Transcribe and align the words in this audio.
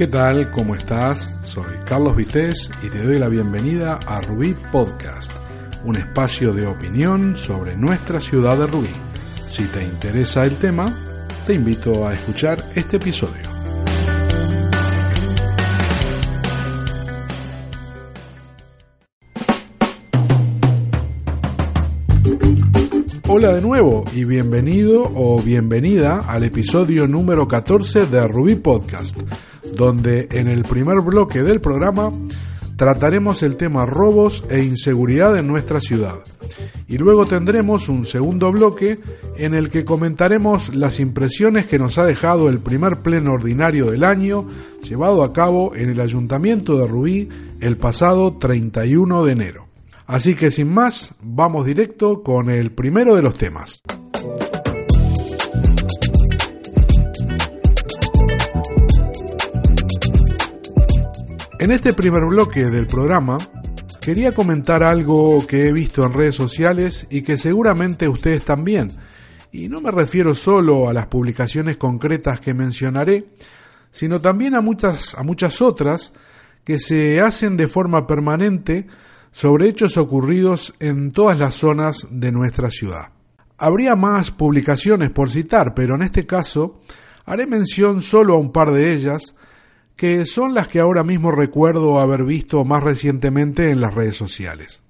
¿Qué 0.00 0.06
tal? 0.06 0.50
¿Cómo 0.50 0.74
estás? 0.74 1.36
Soy 1.42 1.76
Carlos 1.84 2.16
Vités 2.16 2.70
y 2.82 2.88
te 2.88 3.02
doy 3.02 3.18
la 3.18 3.28
bienvenida 3.28 4.00
a 4.06 4.22
Rubí 4.22 4.54
Podcast, 4.72 5.30
un 5.84 5.98
espacio 5.98 6.54
de 6.54 6.66
opinión 6.66 7.36
sobre 7.36 7.76
nuestra 7.76 8.18
ciudad 8.18 8.56
de 8.56 8.66
Rubí. 8.66 8.88
Si 9.46 9.62
te 9.66 9.84
interesa 9.84 10.46
el 10.46 10.56
tema, 10.56 10.90
te 11.46 11.52
invito 11.52 12.08
a 12.08 12.14
escuchar 12.14 12.64
este 12.74 12.96
episodio. 12.96 13.49
Hola 23.40 23.54
de 23.54 23.62
nuevo 23.62 24.04
y 24.14 24.26
bienvenido 24.26 25.10
o 25.14 25.40
bienvenida 25.40 26.26
al 26.28 26.44
episodio 26.44 27.08
número 27.08 27.48
14 27.48 28.04
de 28.04 28.28
Rubí 28.28 28.56
Podcast, 28.56 29.18
donde 29.74 30.28
en 30.30 30.46
el 30.46 30.62
primer 30.64 31.00
bloque 31.00 31.42
del 31.42 31.58
programa 31.58 32.12
trataremos 32.76 33.42
el 33.42 33.56
tema 33.56 33.86
robos 33.86 34.44
e 34.50 34.62
inseguridad 34.62 35.38
en 35.38 35.46
nuestra 35.46 35.80
ciudad. 35.80 36.16
Y 36.86 36.98
luego 36.98 37.24
tendremos 37.24 37.88
un 37.88 38.04
segundo 38.04 38.52
bloque 38.52 39.00
en 39.38 39.54
el 39.54 39.70
que 39.70 39.86
comentaremos 39.86 40.74
las 40.76 41.00
impresiones 41.00 41.64
que 41.64 41.78
nos 41.78 41.96
ha 41.96 42.04
dejado 42.04 42.50
el 42.50 42.58
primer 42.58 42.98
pleno 42.98 43.32
ordinario 43.32 43.90
del 43.90 44.04
año 44.04 44.46
llevado 44.82 45.24
a 45.24 45.32
cabo 45.32 45.74
en 45.74 45.88
el 45.88 46.02
Ayuntamiento 46.02 46.76
de 46.76 46.86
Rubí 46.86 47.30
el 47.62 47.78
pasado 47.78 48.36
31 48.36 49.24
de 49.24 49.32
enero. 49.32 49.69
Así 50.10 50.34
que 50.34 50.50
sin 50.50 50.74
más, 50.74 51.14
vamos 51.22 51.64
directo 51.64 52.24
con 52.24 52.50
el 52.50 52.72
primero 52.72 53.14
de 53.14 53.22
los 53.22 53.36
temas. 53.36 53.80
En 61.60 61.70
este 61.70 61.92
primer 61.92 62.24
bloque 62.24 62.64
del 62.70 62.88
programa, 62.88 63.38
quería 64.00 64.34
comentar 64.34 64.82
algo 64.82 65.46
que 65.46 65.68
he 65.68 65.72
visto 65.72 66.04
en 66.04 66.12
redes 66.12 66.34
sociales 66.34 67.06
y 67.08 67.22
que 67.22 67.36
seguramente 67.36 68.08
ustedes 68.08 68.44
también. 68.44 68.90
Y 69.52 69.68
no 69.68 69.80
me 69.80 69.92
refiero 69.92 70.34
solo 70.34 70.88
a 70.88 70.92
las 70.92 71.06
publicaciones 71.06 71.76
concretas 71.76 72.40
que 72.40 72.52
mencionaré, 72.52 73.26
sino 73.92 74.20
también 74.20 74.56
a 74.56 74.60
muchas, 74.60 75.14
a 75.14 75.22
muchas 75.22 75.62
otras 75.62 76.12
que 76.64 76.78
se 76.78 77.20
hacen 77.20 77.56
de 77.56 77.68
forma 77.68 78.08
permanente 78.08 78.88
sobre 79.32 79.68
hechos 79.68 79.96
ocurridos 79.96 80.74
en 80.80 81.12
todas 81.12 81.38
las 81.38 81.54
zonas 81.54 82.06
de 82.10 82.32
nuestra 82.32 82.70
ciudad. 82.70 83.12
Habría 83.58 83.94
más 83.94 84.30
publicaciones 84.30 85.10
por 85.10 85.30
citar, 85.30 85.74
pero 85.74 85.94
en 85.94 86.02
este 86.02 86.26
caso 86.26 86.80
haré 87.26 87.46
mención 87.46 88.00
solo 88.00 88.34
a 88.34 88.38
un 88.38 88.52
par 88.52 88.72
de 88.72 88.92
ellas, 88.92 89.34
que 89.96 90.24
son 90.24 90.54
las 90.54 90.68
que 90.68 90.80
ahora 90.80 91.04
mismo 91.04 91.30
recuerdo 91.30 92.00
haber 92.00 92.24
visto 92.24 92.64
más 92.64 92.82
recientemente 92.82 93.70
en 93.70 93.80
las 93.80 93.94
redes 93.94 94.16
sociales. 94.16 94.82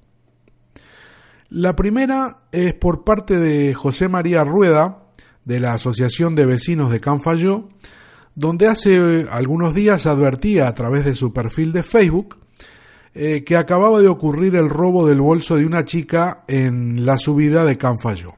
La 1.48 1.74
primera 1.74 2.44
es 2.52 2.74
por 2.74 3.02
parte 3.02 3.36
de 3.36 3.74
José 3.74 4.08
María 4.08 4.44
Rueda, 4.44 5.08
de 5.44 5.58
la 5.58 5.72
Asociación 5.72 6.36
de 6.36 6.46
Vecinos 6.46 6.92
de 6.92 7.00
Canfayó, 7.00 7.68
donde 8.36 8.68
hace 8.68 9.26
algunos 9.30 9.74
días 9.74 10.06
advertía 10.06 10.68
a 10.68 10.74
través 10.74 11.04
de 11.04 11.16
su 11.16 11.32
perfil 11.32 11.72
de 11.72 11.82
Facebook 11.82 12.39
eh, 13.14 13.44
que 13.44 13.56
acababa 13.56 14.00
de 14.00 14.08
ocurrir 14.08 14.56
el 14.56 14.68
robo 14.68 15.06
del 15.06 15.20
bolso 15.20 15.56
de 15.56 15.66
una 15.66 15.84
chica 15.84 16.44
en 16.48 17.04
la 17.04 17.18
subida 17.18 17.64
de 17.64 17.78
Canfayó. 17.78 18.34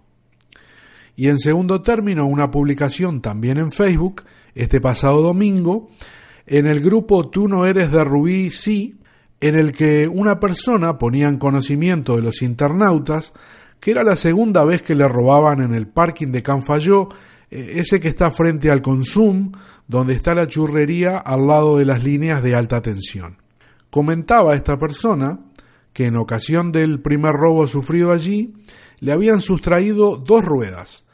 Y 1.15 1.29
en 1.29 1.39
segundo 1.39 1.83
término, 1.83 2.27
una 2.27 2.51
publicación 2.51 3.21
también 3.21 3.59
en 3.59 3.71
Facebook, 3.71 4.23
este 4.55 4.81
pasado 4.81 5.21
domingo, 5.21 5.91
en 6.47 6.67
el 6.67 6.81
grupo 6.81 7.29
Tú 7.29 7.49
no 7.49 7.67
eres 7.67 7.93
de 7.93 8.03
Rubí, 8.03 8.51
sí, 8.51 8.99
en 9.41 9.57
el 9.57 9.73
que 9.73 10.09
una 10.09 10.41
persona 10.41 10.99
ponía 10.99 11.29
en 11.29 11.39
conocimiento 11.39 12.17
de 12.17 12.23
los 12.23 12.43
internautas 12.43 13.33
que 13.83 13.91
era 13.91 14.05
la 14.05 14.15
segunda 14.15 14.65
vez 14.65 14.81
que 14.81 14.95
le 14.95 15.09
robaban 15.09 15.61
en 15.61 15.75
el 15.75 15.89
parking 15.89 16.29
de 16.29 16.41
Canfayó, 16.41 17.09
eh, 17.51 17.73
ese 17.75 17.99
que 17.99 18.07
está 18.07 18.31
frente 18.31 18.71
al 18.71 18.81
Consum, 18.81 19.51
donde 19.89 20.15
está 20.15 20.37
la 20.37 20.47
churrería 20.47 21.19
al 21.19 21.49
lado 21.49 21.77
de 21.77 21.85
las 21.85 22.05
líneas 22.05 22.45
de 22.45 22.55
alta 22.55 22.81
tensión. 22.81 23.39
Comentaba 23.93 24.55
esta 24.55 24.79
persona 24.79 25.39
que 25.93 26.07
en 26.07 26.17
ocasión 26.17 26.73
del 26.73 27.03
primer 27.03 27.35
robo 27.35 27.67
sufrido 27.67 28.11
allí 28.11 28.55
le 29.01 29.13
habían 29.13 29.43
sustraído 29.43 30.17
dos 30.17 30.43
ruedas 30.43 31.05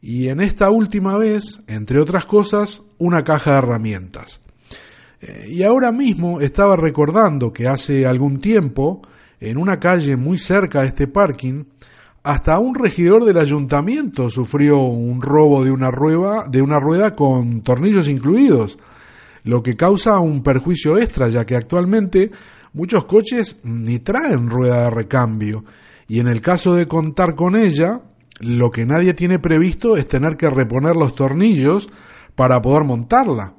y 0.00 0.28
en 0.28 0.40
esta 0.40 0.70
última 0.70 1.18
vez, 1.18 1.60
entre 1.66 2.00
otras 2.00 2.24
cosas, 2.24 2.80
una 2.96 3.22
caja 3.22 3.52
de 3.52 3.58
herramientas. 3.58 4.40
Eh, 5.20 5.48
y 5.50 5.62
ahora 5.62 5.92
mismo 5.92 6.40
estaba 6.40 6.74
recordando 6.74 7.52
que 7.52 7.68
hace 7.68 8.06
algún 8.06 8.40
tiempo, 8.40 9.02
en 9.38 9.58
una 9.58 9.78
calle 9.78 10.16
muy 10.16 10.38
cerca 10.38 10.80
de 10.80 10.86
este 10.86 11.08
parking, 11.08 11.64
hasta 12.22 12.58
un 12.58 12.74
regidor 12.74 13.26
del 13.26 13.36
ayuntamiento 13.36 14.30
sufrió 14.30 14.78
un 14.78 15.20
robo 15.20 15.62
de 15.62 15.70
una 15.70 15.90
rueda, 15.90 16.46
de 16.48 16.62
una 16.62 16.80
rueda 16.80 17.14
con 17.14 17.60
tornillos 17.60 18.08
incluidos 18.08 18.78
lo 19.44 19.62
que 19.62 19.76
causa 19.76 20.18
un 20.20 20.42
perjuicio 20.42 20.98
extra, 20.98 21.28
ya 21.28 21.44
que 21.44 21.56
actualmente 21.56 22.30
muchos 22.72 23.04
coches 23.04 23.56
ni 23.64 23.98
traen 23.98 24.48
rueda 24.48 24.84
de 24.84 24.90
recambio, 24.90 25.64
y 26.08 26.20
en 26.20 26.28
el 26.28 26.40
caso 26.40 26.74
de 26.74 26.86
contar 26.86 27.34
con 27.34 27.56
ella, 27.56 28.02
lo 28.40 28.70
que 28.70 28.84
nadie 28.84 29.14
tiene 29.14 29.38
previsto 29.38 29.96
es 29.96 30.06
tener 30.06 30.36
que 30.36 30.50
reponer 30.50 30.96
los 30.96 31.14
tornillos 31.14 31.88
para 32.34 32.60
poder 32.60 32.84
montarla. 32.84 33.54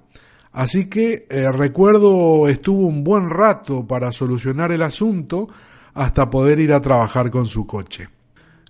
Así 0.52 0.86
que 0.86 1.26
eh, 1.30 1.52
recuerdo 1.52 2.48
estuvo 2.48 2.86
un 2.86 3.04
buen 3.04 3.30
rato 3.30 3.88
para 3.88 4.12
solucionar 4.12 4.72
el 4.72 4.84
asunto 4.84 5.48
hasta 5.94 6.30
poder 6.30 6.60
ir 6.60 6.74
a 6.74 6.82
trabajar 6.82 7.32
con 7.32 7.46
su 7.48 7.66
coche. 7.66 8.10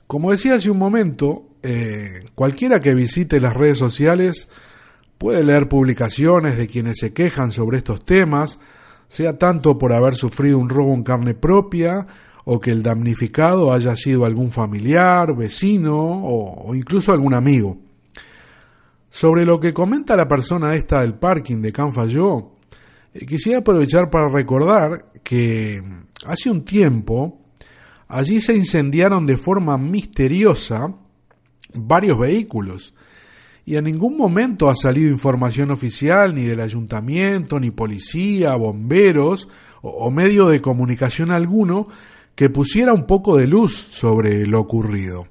Como 0.07 0.31
decía 0.31 0.55
hace 0.55 0.69
un 0.69 0.77
momento, 0.77 1.57
eh, 1.61 2.25
cualquiera 2.35 2.79
que 2.79 2.93
visite 2.93 3.39
las 3.39 3.53
redes 3.53 3.77
sociales 3.77 4.47
Puede 5.17 5.43
leer 5.43 5.69
publicaciones 5.69 6.57
de 6.57 6.67
quienes 6.67 6.97
se 6.99 7.13
quejan 7.13 7.51
sobre 7.51 7.77
estos 7.77 8.03
temas, 8.03 8.59
sea 9.07 9.37
tanto 9.37 9.77
por 9.77 9.93
haber 9.93 10.15
sufrido 10.15 10.57
un 10.57 10.69
robo 10.69 10.93
en 10.93 11.03
carne 11.03 11.33
propia 11.33 12.07
o 12.45 12.59
que 12.59 12.71
el 12.71 12.83
damnificado 12.83 13.71
haya 13.71 13.95
sido 13.95 14.25
algún 14.25 14.51
familiar, 14.51 15.35
vecino 15.35 15.95
o, 15.95 16.75
incluso 16.75 17.13
algún 17.13 17.33
amigo. 17.33 17.77
Sobre 19.09 19.45
lo 19.45 19.59
que 19.59 19.73
comenta 19.73 20.17
la 20.17 20.27
persona 20.27 20.75
esta 20.75 21.01
del 21.01 21.13
parking 21.13 21.61
de 21.61 21.71
Canfayó, 21.71 22.51
eh, 23.13 23.25
quisiera 23.25 23.59
aprovechar 23.59 24.09
para 24.09 24.27
recordar 24.29 25.11
que 25.23 25.81
hace 26.25 26.49
un 26.49 26.65
tiempo 26.65 27.39
allí 28.07 28.41
se 28.41 28.55
incendiaron 28.55 29.25
de 29.25 29.37
forma 29.37 29.77
misteriosa 29.77 30.93
varios 31.73 32.19
vehículos 32.19 32.93
y 33.65 33.77
en 33.77 33.85
ningún 33.85 34.17
momento 34.17 34.69
ha 34.69 34.75
salido 34.75 35.09
información 35.09 35.71
oficial 35.71 36.35
ni 36.35 36.43
del 36.43 36.59
ayuntamiento, 36.59 37.59
ni 37.59 37.71
policía, 37.71 38.55
bomberos 38.55 39.47
o, 39.81 40.11
medio 40.11 40.47
de 40.47 40.61
comunicación 40.61 41.31
alguno 41.31 41.87
que 42.35 42.49
pusiera 42.49 42.93
un 42.93 43.05
poco 43.05 43.37
de 43.37 43.47
luz 43.47 43.73
sobre 43.73 44.45
lo 44.45 44.59
ocurrido. 44.59 45.27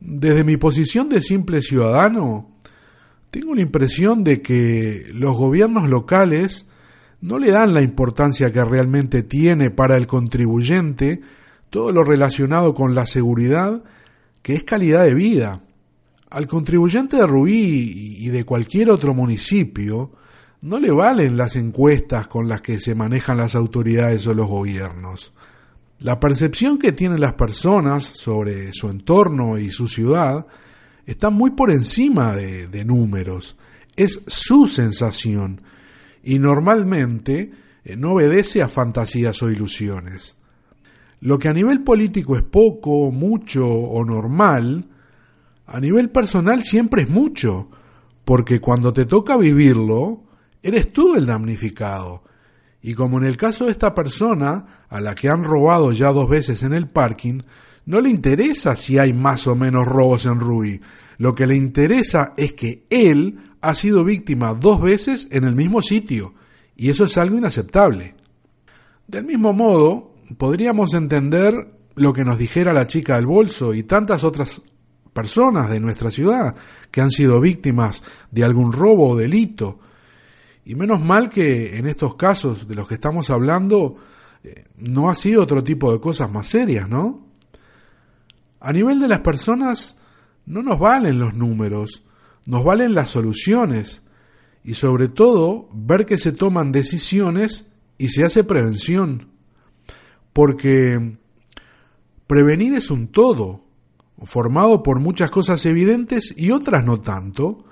Desde 0.00 0.44
mi 0.44 0.56
posición 0.56 1.08
de 1.08 1.20
simple 1.20 1.60
ciudadano, 1.60 2.50
tengo 3.30 3.54
la 3.54 3.62
impresión 3.62 4.24
de 4.24 4.40
que 4.40 5.06
los 5.12 5.36
gobiernos 5.36 5.88
locales 5.88 6.66
no 7.20 7.38
le 7.38 7.50
dan 7.50 7.74
la 7.74 7.82
importancia 7.82 8.50
que 8.50 8.64
realmente 8.64 9.22
tiene 9.22 9.70
para 9.70 9.96
el 9.96 10.06
contribuyente 10.06 11.20
todo 11.70 11.92
lo 11.92 12.04
relacionado 12.04 12.74
con 12.74 12.94
la 12.94 13.06
seguridad, 13.06 13.82
que 14.42 14.54
es 14.54 14.64
calidad 14.64 15.04
de 15.04 15.14
vida. 15.14 15.62
Al 16.30 16.46
contribuyente 16.46 17.16
de 17.16 17.26
Rubí 17.26 18.16
y 18.18 18.28
de 18.28 18.44
cualquier 18.44 18.90
otro 18.90 19.14
municipio 19.14 20.12
no 20.60 20.78
le 20.78 20.90
valen 20.90 21.36
las 21.36 21.56
encuestas 21.56 22.28
con 22.28 22.48
las 22.48 22.60
que 22.60 22.80
se 22.80 22.94
manejan 22.94 23.38
las 23.38 23.54
autoridades 23.54 24.26
o 24.26 24.34
los 24.34 24.48
gobiernos. 24.48 25.32
La 26.00 26.20
percepción 26.20 26.78
que 26.78 26.92
tienen 26.92 27.20
las 27.20 27.34
personas 27.34 28.04
sobre 28.04 28.72
su 28.72 28.88
entorno 28.88 29.58
y 29.58 29.70
su 29.70 29.88
ciudad 29.88 30.46
está 31.06 31.30
muy 31.30 31.52
por 31.52 31.70
encima 31.70 32.36
de, 32.36 32.84
números. 32.84 33.56
Es 33.96 34.20
su 34.26 34.66
sensación 34.66 35.62
y 36.22 36.38
normalmente 36.38 37.50
eh, 37.84 37.96
no 37.96 38.12
obedece 38.12 38.62
a 38.62 38.68
fantasías 38.68 39.42
o 39.42 39.50
ilusiones. 39.50 40.36
Lo 41.20 41.38
que 41.38 41.48
a 41.48 41.52
nivel 41.52 41.82
político 41.82 42.36
es 42.36 42.42
poco, 42.44 43.10
mucho 43.10 43.66
o 43.66 44.04
normal, 44.04 44.86
a 45.68 45.80
nivel 45.80 46.10
personal 46.10 46.62
siempre 46.62 47.02
es 47.02 47.10
mucho, 47.10 47.70
porque 48.24 48.58
cuando 48.58 48.92
te 48.92 49.04
toca 49.04 49.36
vivirlo, 49.36 50.24
eres 50.62 50.92
tú 50.92 51.14
el 51.14 51.26
damnificado. 51.26 52.24
Y 52.80 52.94
como 52.94 53.18
en 53.18 53.24
el 53.24 53.36
caso 53.36 53.66
de 53.66 53.72
esta 53.72 53.94
persona, 53.94 54.84
a 54.88 55.00
la 55.00 55.14
que 55.14 55.28
han 55.28 55.44
robado 55.44 55.92
ya 55.92 56.10
dos 56.10 56.28
veces 56.28 56.62
en 56.62 56.72
el 56.72 56.88
parking, 56.88 57.42
no 57.84 58.00
le 58.00 58.08
interesa 58.08 58.76
si 58.76 58.98
hay 58.98 59.12
más 59.12 59.46
o 59.46 59.54
menos 59.54 59.86
robos 59.86 60.26
en 60.26 60.40
Rubí. 60.40 60.80
Lo 61.18 61.34
que 61.34 61.46
le 61.46 61.56
interesa 61.56 62.32
es 62.36 62.54
que 62.54 62.86
él 62.88 63.38
ha 63.60 63.74
sido 63.74 64.04
víctima 64.04 64.54
dos 64.54 64.80
veces 64.80 65.28
en 65.30 65.44
el 65.44 65.54
mismo 65.54 65.82
sitio 65.82 66.34
y 66.76 66.90
eso 66.90 67.04
es 67.04 67.18
algo 67.18 67.36
inaceptable. 67.36 68.14
Del 69.06 69.24
mismo 69.24 69.52
modo, 69.52 70.14
podríamos 70.38 70.94
entender 70.94 71.54
lo 71.94 72.12
que 72.12 72.24
nos 72.24 72.38
dijera 72.38 72.72
la 72.72 72.86
chica 72.86 73.16
del 73.16 73.26
bolso 73.26 73.74
y 73.74 73.82
tantas 73.82 74.22
otras 74.22 74.62
personas 75.18 75.68
de 75.68 75.80
nuestra 75.80 76.12
ciudad 76.12 76.54
que 76.92 77.00
han 77.00 77.10
sido 77.10 77.40
víctimas 77.40 78.04
de 78.30 78.44
algún 78.44 78.72
robo 78.72 79.08
o 79.08 79.16
delito. 79.16 79.80
Y 80.64 80.76
menos 80.76 81.00
mal 81.04 81.28
que 81.28 81.76
en 81.76 81.88
estos 81.88 82.14
casos 82.14 82.68
de 82.68 82.76
los 82.76 82.86
que 82.86 82.94
estamos 82.94 83.28
hablando 83.28 83.96
eh, 84.44 84.66
no 84.76 85.10
ha 85.10 85.16
sido 85.16 85.42
otro 85.42 85.64
tipo 85.64 85.92
de 85.92 85.98
cosas 86.00 86.30
más 86.30 86.46
serias, 86.46 86.88
¿no? 86.88 87.26
A 88.60 88.72
nivel 88.72 89.00
de 89.00 89.08
las 89.08 89.18
personas 89.18 89.96
no 90.46 90.62
nos 90.62 90.78
valen 90.78 91.18
los 91.18 91.34
números, 91.34 92.04
nos 92.46 92.62
valen 92.62 92.94
las 92.94 93.10
soluciones 93.10 94.02
y 94.62 94.74
sobre 94.74 95.08
todo 95.08 95.68
ver 95.72 96.06
que 96.06 96.16
se 96.16 96.30
toman 96.30 96.70
decisiones 96.70 97.66
y 97.98 98.10
se 98.10 98.24
hace 98.24 98.44
prevención. 98.44 99.30
Porque 100.32 101.18
prevenir 102.28 102.74
es 102.74 102.92
un 102.92 103.08
todo, 103.08 103.67
formado 104.24 104.82
por 104.82 105.00
muchas 105.00 105.30
cosas 105.30 105.64
evidentes 105.66 106.34
y 106.36 106.50
otras 106.50 106.84
no 106.84 107.00
tanto, 107.00 107.64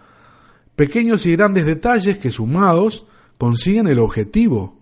pequeños 0.77 1.27
y 1.27 1.33
grandes 1.33 1.67
detalles 1.67 2.19
que 2.19 2.31
sumados 2.31 3.07
consiguen 3.39 3.87
el 3.87 3.99
objetivo. 3.99 4.79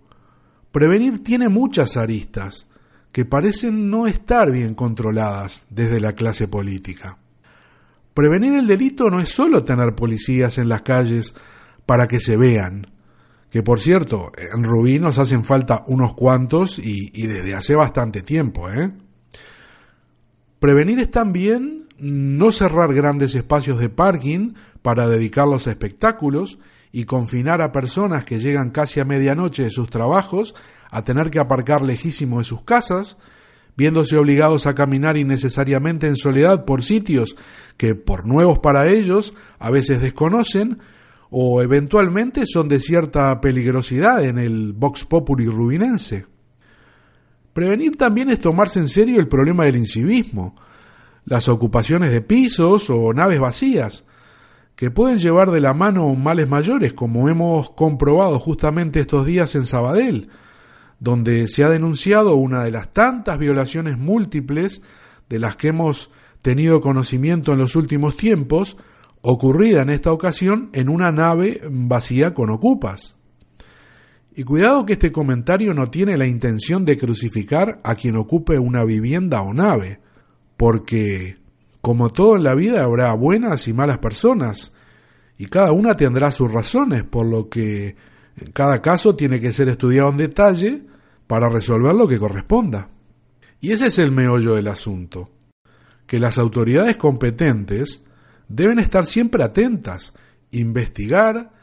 Prevenir 0.71 1.23
tiene 1.23 1.49
muchas 1.49 1.97
aristas 1.97 2.67
que 3.11 3.25
parecen 3.25 3.89
no 3.89 4.07
estar 4.07 4.51
bien 4.51 4.75
controladas 4.75 5.65
desde 5.69 6.01
la 6.01 6.13
clase 6.13 6.47
política. 6.47 7.17
Prevenir 8.13 8.55
el 8.55 8.67
delito 8.67 9.09
no 9.09 9.21
es 9.21 9.29
solo 9.29 9.63
tener 9.63 9.95
policías 9.95 10.57
en 10.57 10.69
las 10.69 10.81
calles 10.81 11.33
para 11.85 12.07
que 12.07 12.19
se 12.19 12.35
vean, 12.35 12.87
que 13.49 13.63
por 13.63 13.79
cierto, 13.79 14.31
en 14.37 14.63
Rubí 14.63 14.99
nos 14.99 15.17
hacen 15.17 15.43
falta 15.43 15.85
unos 15.87 16.13
cuantos 16.13 16.77
y, 16.77 17.09
y 17.13 17.27
desde 17.27 17.55
hace 17.55 17.75
bastante 17.75 18.21
tiempo, 18.21 18.69
¿eh? 18.69 18.91
Prevenir 20.65 20.97
es 20.97 21.11
también 21.11 21.83
no 21.99 22.51
cerrar 22.51 22.91
grandes 22.91 23.35
espacios 23.35 23.77
de 23.77 23.89
parking 23.89 24.53
para 24.81 25.07
dedicarlos 25.07 25.67
a 25.67 25.69
espectáculos 25.69 26.57
y 26.91 27.05
confinar 27.05 27.61
a 27.61 27.71
personas 27.71 28.25
que 28.25 28.39
llegan 28.39 28.71
casi 28.71 28.99
a 28.99 29.05
medianoche 29.05 29.61
de 29.61 29.69
sus 29.69 29.91
trabajos 29.91 30.55
a 30.89 31.03
tener 31.03 31.29
que 31.29 31.37
aparcar 31.37 31.83
lejísimo 31.83 32.39
de 32.39 32.45
sus 32.45 32.63
casas, 32.63 33.19
viéndose 33.77 34.17
obligados 34.17 34.65
a 34.65 34.73
caminar 34.73 35.17
innecesariamente 35.17 36.07
en 36.07 36.15
soledad 36.15 36.65
por 36.65 36.81
sitios 36.81 37.35
que, 37.77 37.93
por 37.93 38.25
nuevos 38.25 38.57
para 38.57 38.89
ellos, 38.89 39.35
a 39.59 39.69
veces 39.69 40.01
desconocen, 40.01 40.79
o 41.29 41.61
eventualmente 41.61 42.47
son 42.47 42.69
de 42.69 42.79
cierta 42.79 43.39
peligrosidad 43.39 44.25
en 44.25 44.39
el 44.39 44.73
Vox 44.73 45.05
Populi 45.05 45.45
rubinense. 45.45 46.25
Prevenir 47.55 47.95
también 47.95 48.29
es 48.29 48.39
tomarse 48.39 48.79
en 48.79 48.89
serio 48.89 49.17
el 49.17 49.29
problema 49.29 49.63
del 49.63 49.77
incivismo, 49.77 50.55
las 51.23 51.47
ocupaciones 51.47 52.11
de 52.11 52.19
pisos 52.19 52.89
o 52.89 53.13
naves 53.13 53.39
vacías, 53.39 54.03
que 54.75 54.91
pueden 54.91 55.19
llevar 55.19 55.51
de 55.51 55.61
la 55.61 55.73
mano 55.73 56.13
males 56.15 56.49
mayores, 56.49 56.91
como 56.91 57.29
hemos 57.29 57.69
comprobado 57.69 58.39
justamente 58.39 58.99
estos 58.99 59.25
días 59.25 59.55
en 59.55 59.65
Sabadell, 59.65 60.27
donde 60.99 61.47
se 61.47 61.63
ha 61.63 61.69
denunciado 61.69 62.35
una 62.35 62.61
de 62.61 62.71
las 62.71 62.91
tantas 62.91 63.39
violaciones 63.39 63.97
múltiples 63.97 64.81
de 65.29 65.39
las 65.39 65.55
que 65.55 65.69
hemos 65.69 66.11
tenido 66.41 66.81
conocimiento 66.81 67.53
en 67.53 67.59
los 67.59 67.77
últimos 67.77 68.17
tiempos, 68.17 68.75
ocurrida 69.21 69.81
en 69.81 69.91
esta 69.91 70.11
ocasión 70.11 70.71
en 70.73 70.89
una 70.89 71.13
nave 71.13 71.61
vacía 71.71 72.33
con 72.33 72.49
ocupas. 72.49 73.15
Y 74.37 74.43
cuidado 74.43 74.85
que 74.85 74.93
este 74.93 75.13
comentario 75.13 75.73
no 75.73 75.89
tiene 75.89 76.17
la 76.17 76.27
intención 76.27 76.83
de 76.83 76.97
crucificar 76.97 77.79
a 77.85 77.95
quien 77.95 78.17
ocupe 78.17 78.59
una 78.59 78.83
vivienda 78.83 79.41
o 79.41 79.53
nave, 79.53 80.01
porque, 80.57 81.37
como 81.79 82.09
todo 82.09 82.35
en 82.35 82.43
la 82.43 82.53
vida, 82.53 82.83
habrá 82.83 83.13
buenas 83.13 83.65
y 83.69 83.73
malas 83.73 83.99
personas, 83.99 84.73
y 85.37 85.45
cada 85.45 85.71
una 85.71 85.95
tendrá 85.95 86.31
sus 86.31 86.51
razones, 86.51 87.05
por 87.05 87.25
lo 87.25 87.47
que 87.47 87.95
en 88.35 88.51
cada 88.51 88.81
caso 88.81 89.15
tiene 89.15 89.39
que 89.39 89.53
ser 89.53 89.69
estudiado 89.69 90.09
en 90.09 90.17
detalle 90.17 90.83
para 91.27 91.47
resolver 91.47 91.95
lo 91.95 92.05
que 92.05 92.19
corresponda. 92.19 92.89
Y 93.61 93.71
ese 93.71 93.87
es 93.87 93.99
el 93.99 94.11
meollo 94.11 94.55
del 94.55 94.67
asunto, 94.67 95.29
que 96.05 96.19
las 96.19 96.37
autoridades 96.37 96.97
competentes 96.97 98.03
deben 98.49 98.79
estar 98.79 99.05
siempre 99.05 99.43
atentas, 99.45 100.13
investigar 100.51 101.53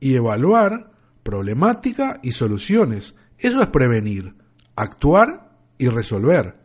y 0.00 0.14
evaluar 0.14 0.91
problemática 1.22 2.20
y 2.22 2.32
soluciones. 2.32 3.14
Eso 3.38 3.62
es 3.62 3.68
prevenir, 3.68 4.34
actuar 4.76 5.52
y 5.78 5.88
resolver. 5.88 6.56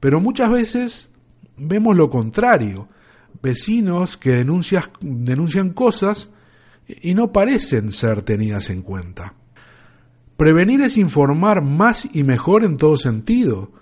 Pero 0.00 0.20
muchas 0.20 0.50
veces 0.50 1.10
vemos 1.56 1.96
lo 1.96 2.10
contrario, 2.10 2.88
vecinos 3.42 4.16
que 4.16 4.44
denuncian 5.00 5.70
cosas 5.70 6.30
y 6.86 7.14
no 7.14 7.32
parecen 7.32 7.90
ser 7.90 8.22
tenidas 8.22 8.70
en 8.70 8.82
cuenta. 8.82 9.34
Prevenir 10.36 10.80
es 10.82 10.96
informar 10.96 11.62
más 11.62 12.08
y 12.12 12.24
mejor 12.24 12.64
en 12.64 12.76
todo 12.76 12.96
sentido. 12.96 13.72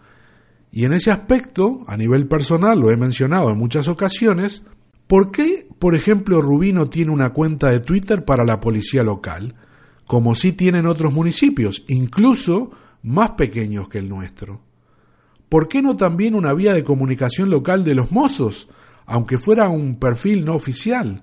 Y 0.73 0.85
en 0.85 0.93
ese 0.93 1.11
aspecto, 1.11 1.85
a 1.87 1.97
nivel 1.97 2.29
personal, 2.29 2.79
lo 2.79 2.91
he 2.91 2.97
mencionado 2.97 3.51
en 3.51 3.59
muchas 3.59 3.89
ocasiones, 3.89 4.65
¿Por 5.11 5.33
qué, 5.33 5.67
por 5.81 5.95
ejemplo, 5.95 6.43
Rubino 6.43 6.91
tiene 6.91 7.11
una 7.11 7.33
cuenta 7.33 7.71
de 7.71 7.81
Twitter 7.81 8.23
para 8.27 8.45
la 8.45 8.61
policía 8.61 9.03
local, 9.03 9.55
como 10.07 10.35
sí 10.35 10.53
tienen 10.53 10.87
otros 10.87 11.11
municipios, 11.11 11.85
incluso 11.89 12.71
más 13.03 13.31
pequeños 13.31 13.89
que 13.89 13.97
el 13.97 14.09
nuestro? 14.11 14.61
¿Por 15.49 15.69
qué 15.69 15.81
no 15.81 15.97
también 15.97 16.35
una 16.35 16.53
vía 16.53 16.75
de 16.75 16.85
comunicación 16.85 17.49
local 17.49 17.83
de 17.83 17.95
los 17.95 18.13
mozos, 18.13 18.69
aunque 19.07 19.39
fuera 19.39 19.71
un 19.71 19.99
perfil 19.99 20.45
no 20.45 20.55
oficial? 20.55 21.23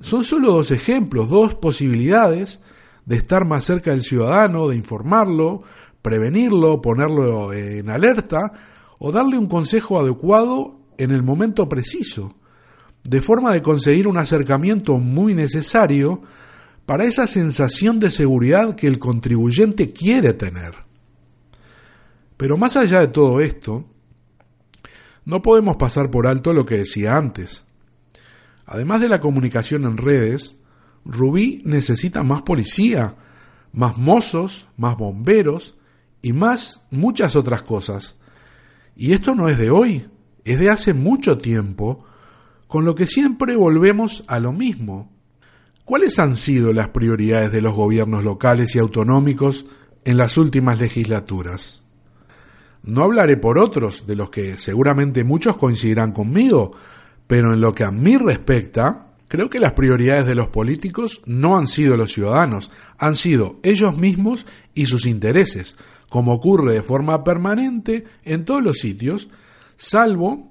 Son 0.00 0.22
solo 0.22 0.52
dos 0.52 0.70
ejemplos, 0.70 1.28
dos 1.28 1.56
posibilidades 1.56 2.60
de 3.04 3.16
estar 3.16 3.44
más 3.46 3.64
cerca 3.64 3.90
del 3.90 4.04
ciudadano, 4.04 4.68
de 4.68 4.76
informarlo, 4.76 5.64
prevenirlo, 6.02 6.80
ponerlo 6.80 7.52
en 7.52 7.90
alerta 7.90 8.52
o 9.00 9.10
darle 9.10 9.36
un 9.36 9.48
consejo 9.48 9.98
adecuado 9.98 10.78
en 10.98 11.10
el 11.10 11.24
momento 11.24 11.68
preciso 11.68 12.36
de 13.04 13.22
forma 13.22 13.52
de 13.52 13.62
conseguir 13.62 14.06
un 14.06 14.18
acercamiento 14.18 14.98
muy 14.98 15.34
necesario 15.34 16.22
para 16.86 17.04
esa 17.04 17.26
sensación 17.26 18.00
de 18.00 18.10
seguridad 18.10 18.74
que 18.74 18.86
el 18.86 18.98
contribuyente 18.98 19.92
quiere 19.92 20.32
tener. 20.32 20.74
Pero 22.36 22.56
más 22.56 22.76
allá 22.76 23.00
de 23.00 23.08
todo 23.08 23.40
esto, 23.40 23.84
no 25.24 25.42
podemos 25.42 25.76
pasar 25.76 26.10
por 26.10 26.26
alto 26.26 26.52
lo 26.52 26.66
que 26.66 26.78
decía 26.78 27.16
antes. 27.16 27.64
Además 28.66 29.00
de 29.00 29.08
la 29.08 29.20
comunicación 29.20 29.84
en 29.84 29.96
redes, 29.96 30.56
Rubí 31.04 31.62
necesita 31.64 32.22
más 32.22 32.42
policía, 32.42 33.16
más 33.72 33.98
mozos, 33.98 34.68
más 34.76 34.96
bomberos 34.96 35.76
y 36.22 36.32
más 36.32 36.86
muchas 36.90 37.36
otras 37.36 37.62
cosas. 37.62 38.16
Y 38.96 39.12
esto 39.12 39.34
no 39.34 39.48
es 39.48 39.58
de 39.58 39.70
hoy, 39.70 40.08
es 40.44 40.58
de 40.58 40.70
hace 40.70 40.94
mucho 40.94 41.38
tiempo, 41.38 42.04
con 42.70 42.84
lo 42.84 42.94
que 42.94 43.04
siempre 43.04 43.56
volvemos 43.56 44.22
a 44.28 44.38
lo 44.38 44.52
mismo. 44.52 45.10
¿Cuáles 45.84 46.20
han 46.20 46.36
sido 46.36 46.72
las 46.72 46.90
prioridades 46.90 47.50
de 47.50 47.60
los 47.60 47.74
gobiernos 47.74 48.22
locales 48.22 48.76
y 48.76 48.78
autonómicos 48.78 49.66
en 50.04 50.16
las 50.16 50.38
últimas 50.38 50.78
legislaturas? 50.78 51.82
No 52.84 53.02
hablaré 53.02 53.36
por 53.38 53.58
otros, 53.58 54.06
de 54.06 54.14
los 54.14 54.30
que 54.30 54.56
seguramente 54.56 55.24
muchos 55.24 55.56
coincidirán 55.56 56.12
conmigo, 56.12 56.70
pero 57.26 57.52
en 57.52 57.60
lo 57.60 57.74
que 57.74 57.82
a 57.82 57.90
mí 57.90 58.16
respecta, 58.16 59.14
creo 59.26 59.50
que 59.50 59.58
las 59.58 59.72
prioridades 59.72 60.26
de 60.26 60.36
los 60.36 60.46
políticos 60.46 61.22
no 61.26 61.58
han 61.58 61.66
sido 61.66 61.96
los 61.96 62.12
ciudadanos, 62.12 62.70
han 62.98 63.16
sido 63.16 63.58
ellos 63.64 63.96
mismos 63.96 64.46
y 64.74 64.86
sus 64.86 65.06
intereses, 65.06 65.76
como 66.08 66.34
ocurre 66.34 66.74
de 66.74 66.84
forma 66.84 67.24
permanente 67.24 68.04
en 68.22 68.44
todos 68.44 68.62
los 68.62 68.78
sitios, 68.78 69.28
salvo 69.76 70.49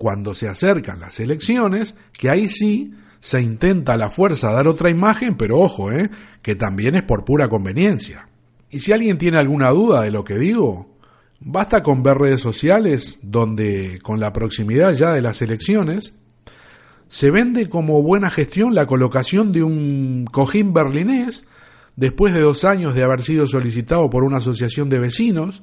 cuando 0.00 0.32
se 0.32 0.48
acercan 0.48 0.98
las 0.98 1.20
elecciones, 1.20 1.94
que 2.14 2.30
ahí 2.30 2.48
sí 2.48 2.94
se 3.20 3.38
intenta 3.42 3.92
a 3.92 3.96
la 3.98 4.08
fuerza 4.08 4.50
dar 4.50 4.66
otra 4.66 4.88
imagen, 4.88 5.36
pero 5.36 5.58
ojo, 5.58 5.92
¿eh? 5.92 6.08
que 6.40 6.54
también 6.54 6.94
es 6.94 7.02
por 7.02 7.22
pura 7.22 7.50
conveniencia. 7.50 8.26
Y 8.70 8.80
si 8.80 8.92
alguien 8.92 9.18
tiene 9.18 9.36
alguna 9.36 9.68
duda 9.68 10.00
de 10.00 10.10
lo 10.10 10.24
que 10.24 10.38
digo, 10.38 10.96
basta 11.38 11.82
con 11.82 12.02
ver 12.02 12.16
redes 12.16 12.40
sociales 12.40 13.20
donde, 13.22 13.98
con 14.02 14.20
la 14.20 14.32
proximidad 14.32 14.94
ya 14.94 15.12
de 15.12 15.20
las 15.20 15.42
elecciones, 15.42 16.14
se 17.08 17.30
vende 17.30 17.68
como 17.68 18.02
buena 18.02 18.30
gestión 18.30 18.74
la 18.74 18.86
colocación 18.86 19.52
de 19.52 19.64
un 19.64 20.24
cojín 20.32 20.72
berlinés 20.72 21.44
después 21.96 22.32
de 22.32 22.40
dos 22.40 22.64
años 22.64 22.94
de 22.94 23.02
haber 23.02 23.20
sido 23.20 23.44
solicitado 23.44 24.08
por 24.08 24.24
una 24.24 24.38
asociación 24.38 24.88
de 24.88 24.98
vecinos, 24.98 25.62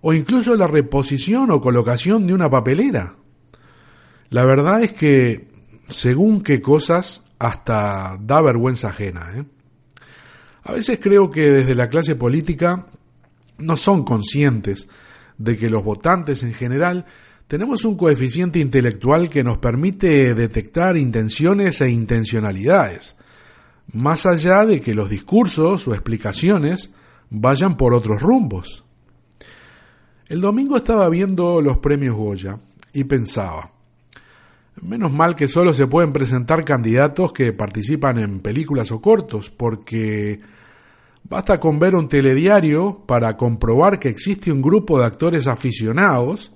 o 0.00 0.12
incluso 0.14 0.56
la 0.56 0.66
reposición 0.66 1.52
o 1.52 1.60
colocación 1.60 2.26
de 2.26 2.34
una 2.34 2.50
papelera. 2.50 3.14
La 4.32 4.46
verdad 4.46 4.82
es 4.82 4.94
que, 4.94 5.46
según 5.88 6.42
qué 6.42 6.62
cosas, 6.62 7.22
hasta 7.38 8.16
da 8.18 8.40
vergüenza 8.40 8.88
ajena. 8.88 9.30
¿eh? 9.36 9.44
A 10.64 10.72
veces 10.72 10.98
creo 11.02 11.30
que 11.30 11.50
desde 11.50 11.74
la 11.74 11.88
clase 11.88 12.14
política 12.14 12.86
no 13.58 13.76
son 13.76 14.04
conscientes 14.04 14.88
de 15.36 15.58
que 15.58 15.68
los 15.68 15.84
votantes 15.84 16.42
en 16.44 16.54
general 16.54 17.04
tenemos 17.46 17.84
un 17.84 17.94
coeficiente 17.94 18.58
intelectual 18.58 19.28
que 19.28 19.44
nos 19.44 19.58
permite 19.58 20.32
detectar 20.32 20.96
intenciones 20.96 21.82
e 21.82 21.90
intencionalidades, 21.90 23.16
más 23.92 24.24
allá 24.24 24.64
de 24.64 24.80
que 24.80 24.94
los 24.94 25.10
discursos 25.10 25.86
o 25.86 25.92
explicaciones 25.92 26.90
vayan 27.28 27.76
por 27.76 27.92
otros 27.92 28.22
rumbos. 28.22 28.82
El 30.26 30.40
domingo 30.40 30.78
estaba 30.78 31.10
viendo 31.10 31.60
los 31.60 31.76
premios 31.76 32.16
Goya 32.16 32.58
y 32.94 33.04
pensaba, 33.04 33.72
menos 34.80 35.12
mal 35.12 35.34
que 35.34 35.48
solo 35.48 35.74
se 35.74 35.86
pueden 35.86 36.12
presentar 36.12 36.64
candidatos 36.64 37.32
que 37.32 37.52
participan 37.52 38.18
en 38.18 38.40
películas 38.40 38.90
o 38.92 39.00
cortos, 39.00 39.50
porque 39.50 40.38
basta 41.24 41.60
con 41.60 41.78
ver 41.78 41.94
un 41.94 42.08
telediario 42.08 43.04
para 43.06 43.36
comprobar 43.36 43.98
que 43.98 44.08
existe 44.08 44.50
un 44.50 44.62
grupo 44.62 44.98
de 44.98 45.06
actores 45.06 45.46
aficionados 45.46 46.52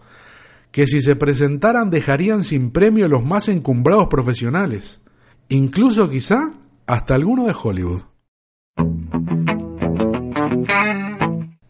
que 0.70 0.86
si 0.86 1.00
se 1.00 1.16
presentaran 1.16 1.90
dejarían 1.90 2.44
sin 2.44 2.70
premio 2.70 3.08
los 3.08 3.24
más 3.24 3.48
encumbrados 3.48 4.08
profesionales, 4.08 5.00
incluso 5.48 6.08
quizá 6.08 6.52
hasta 6.86 7.14
alguno 7.14 7.46
de 7.46 7.54
Hollywood. 7.60 8.02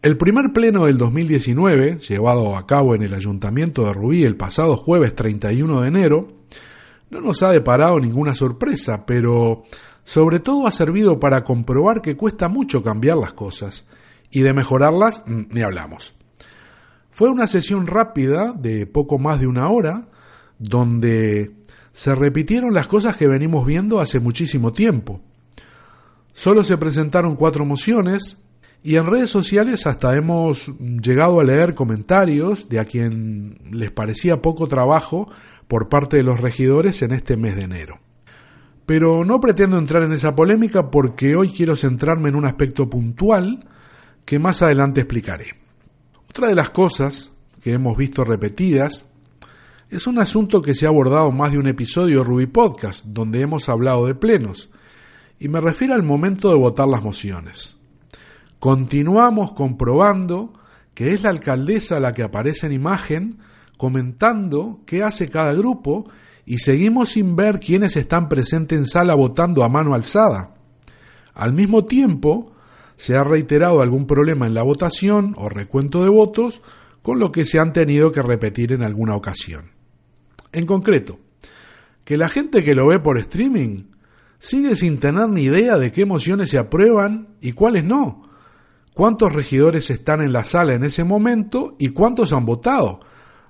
El 0.07 0.15
primer 0.15 0.53
pleno 0.53 0.85
del 0.85 0.97
2019, 0.97 1.99
llevado 1.99 2.55
a 2.55 2.65
cabo 2.65 2.95
en 2.95 3.03
el 3.03 3.13
Ayuntamiento 3.13 3.83
de 3.83 3.91
Rubí 3.91 4.23
el 4.23 4.37
pasado 4.37 4.77
jueves 4.77 5.13
31 5.13 5.81
de 5.81 5.87
enero, 5.89 6.29
no 7.09 7.19
nos 7.19 7.43
ha 7.43 7.51
deparado 7.51 7.99
ninguna 7.99 8.33
sorpresa, 8.33 9.05
pero 9.05 9.63
sobre 10.05 10.39
todo 10.39 10.65
ha 10.65 10.71
servido 10.71 11.19
para 11.19 11.43
comprobar 11.43 12.01
que 12.01 12.15
cuesta 12.15 12.47
mucho 12.47 12.81
cambiar 12.81 13.17
las 13.17 13.33
cosas, 13.33 13.85
y 14.31 14.43
de 14.43 14.53
mejorarlas 14.53 15.23
mm, 15.25 15.41
ni 15.49 15.61
hablamos. 15.61 16.15
Fue 17.11 17.29
una 17.29 17.45
sesión 17.45 17.85
rápida 17.85 18.53
de 18.57 18.87
poco 18.87 19.19
más 19.19 19.41
de 19.41 19.47
una 19.47 19.67
hora, 19.67 20.07
donde 20.57 21.51
se 21.91 22.15
repitieron 22.15 22.73
las 22.73 22.87
cosas 22.87 23.17
que 23.17 23.27
venimos 23.27 23.67
viendo 23.67 23.99
hace 23.99 24.21
muchísimo 24.21 24.71
tiempo. 24.71 25.19
Solo 26.31 26.63
se 26.63 26.77
presentaron 26.77 27.35
cuatro 27.35 27.65
mociones, 27.65 28.37
y 28.83 28.95
en 28.95 29.05
redes 29.05 29.29
sociales 29.29 29.85
hasta 29.87 30.15
hemos 30.15 30.71
llegado 30.79 31.39
a 31.39 31.43
leer 31.43 31.75
comentarios 31.75 32.69
de 32.69 32.79
a 32.79 32.85
quien 32.85 33.59
les 33.71 33.91
parecía 33.91 34.41
poco 34.41 34.67
trabajo 34.67 35.29
por 35.67 35.89
parte 35.89 36.17
de 36.17 36.23
los 36.23 36.39
regidores 36.39 37.01
en 37.01 37.11
este 37.11 37.37
mes 37.37 37.55
de 37.55 37.63
enero. 37.63 37.99
Pero 38.85 39.25
no 39.25 39.39
pretendo 39.41 39.77
entrar 39.77 40.03
en 40.03 40.13
esa 40.13 40.35
polémica 40.35 40.89
porque 40.89 41.35
hoy 41.35 41.49
quiero 41.49 41.75
centrarme 41.75 42.29
en 42.29 42.35
un 42.35 42.45
aspecto 42.45 42.89
puntual 42.89 43.67
que 44.23 44.39
más 44.39 44.61
adelante 44.61 45.01
explicaré. 45.01 45.55
Otra 46.29 46.47
de 46.47 46.55
las 46.55 46.69
cosas 46.69 47.31
que 47.61 47.73
hemos 47.73 47.97
visto 47.97 48.23
repetidas 48.23 49.05
es 49.89 50.07
un 50.07 50.19
asunto 50.19 50.61
que 50.61 50.73
se 50.73 50.85
ha 50.85 50.89
abordado 50.89 51.31
más 51.31 51.51
de 51.51 51.57
un 51.57 51.67
episodio 51.67 52.19
de 52.19 52.23
Ruby 52.25 52.45
Podcast, 52.47 53.05
donde 53.05 53.41
hemos 53.41 53.69
hablado 53.69 54.05
de 54.05 54.15
plenos, 54.15 54.69
y 55.39 55.47
me 55.47 55.61
refiero 55.61 55.93
al 55.93 56.03
momento 56.03 56.49
de 56.49 56.55
votar 56.55 56.87
las 56.87 57.03
mociones. 57.03 57.76
Continuamos 58.59 59.53
comprobando 59.53 60.53
que 60.93 61.13
es 61.13 61.23
la 61.23 61.29
alcaldesa 61.29 61.99
la 61.99 62.13
que 62.13 62.23
aparece 62.23 62.65
en 62.65 62.73
imagen 62.73 63.39
comentando 63.77 64.81
qué 64.85 65.03
hace 65.03 65.29
cada 65.29 65.53
grupo 65.53 66.09
y 66.45 66.57
seguimos 66.57 67.09
sin 67.09 67.35
ver 67.35 67.59
quiénes 67.59 67.95
están 67.95 68.27
presentes 68.27 68.77
en 68.77 68.85
sala 68.85 69.15
votando 69.15 69.63
a 69.63 69.69
mano 69.69 69.93
alzada. 69.93 70.55
Al 71.33 71.53
mismo 71.53 71.85
tiempo, 71.85 72.53
se 72.95 73.15
ha 73.15 73.23
reiterado 73.23 73.81
algún 73.81 74.07
problema 74.07 74.47
en 74.47 74.55
la 74.55 74.63
votación 74.63 75.35
o 75.37 75.49
recuento 75.49 76.03
de 76.03 76.09
votos, 76.09 76.63
con 77.03 77.19
lo 77.19 77.31
que 77.31 77.45
se 77.45 77.59
han 77.59 77.71
tenido 77.71 78.11
que 78.11 78.23
repetir 78.23 78.73
en 78.73 78.81
alguna 78.81 79.15
ocasión. 79.15 79.71
En 80.51 80.65
concreto, 80.65 81.19
que 82.03 82.17
la 82.17 82.27
gente 82.27 82.63
que 82.63 82.73
lo 82.73 82.87
ve 82.87 82.99
por 82.99 83.19
streaming 83.19 83.91
sigue 84.39 84.75
sin 84.75 84.99
tener 84.99 85.29
ni 85.29 85.43
idea 85.43 85.77
de 85.77 85.91
qué 85.91 86.05
mociones 86.05 86.49
se 86.49 86.57
aprueban 86.57 87.35
y 87.39 87.51
cuáles 87.51 87.83
no, 87.83 88.23
cuántos 88.97 89.31
regidores 89.31 89.91
están 89.91 90.21
en 90.23 90.33
la 90.33 90.43
sala 90.43 90.73
en 90.73 90.83
ese 90.83 91.03
momento 91.03 91.75
y 91.77 91.89
cuántos 91.89 92.33
han 92.33 92.47
votado. 92.47 92.99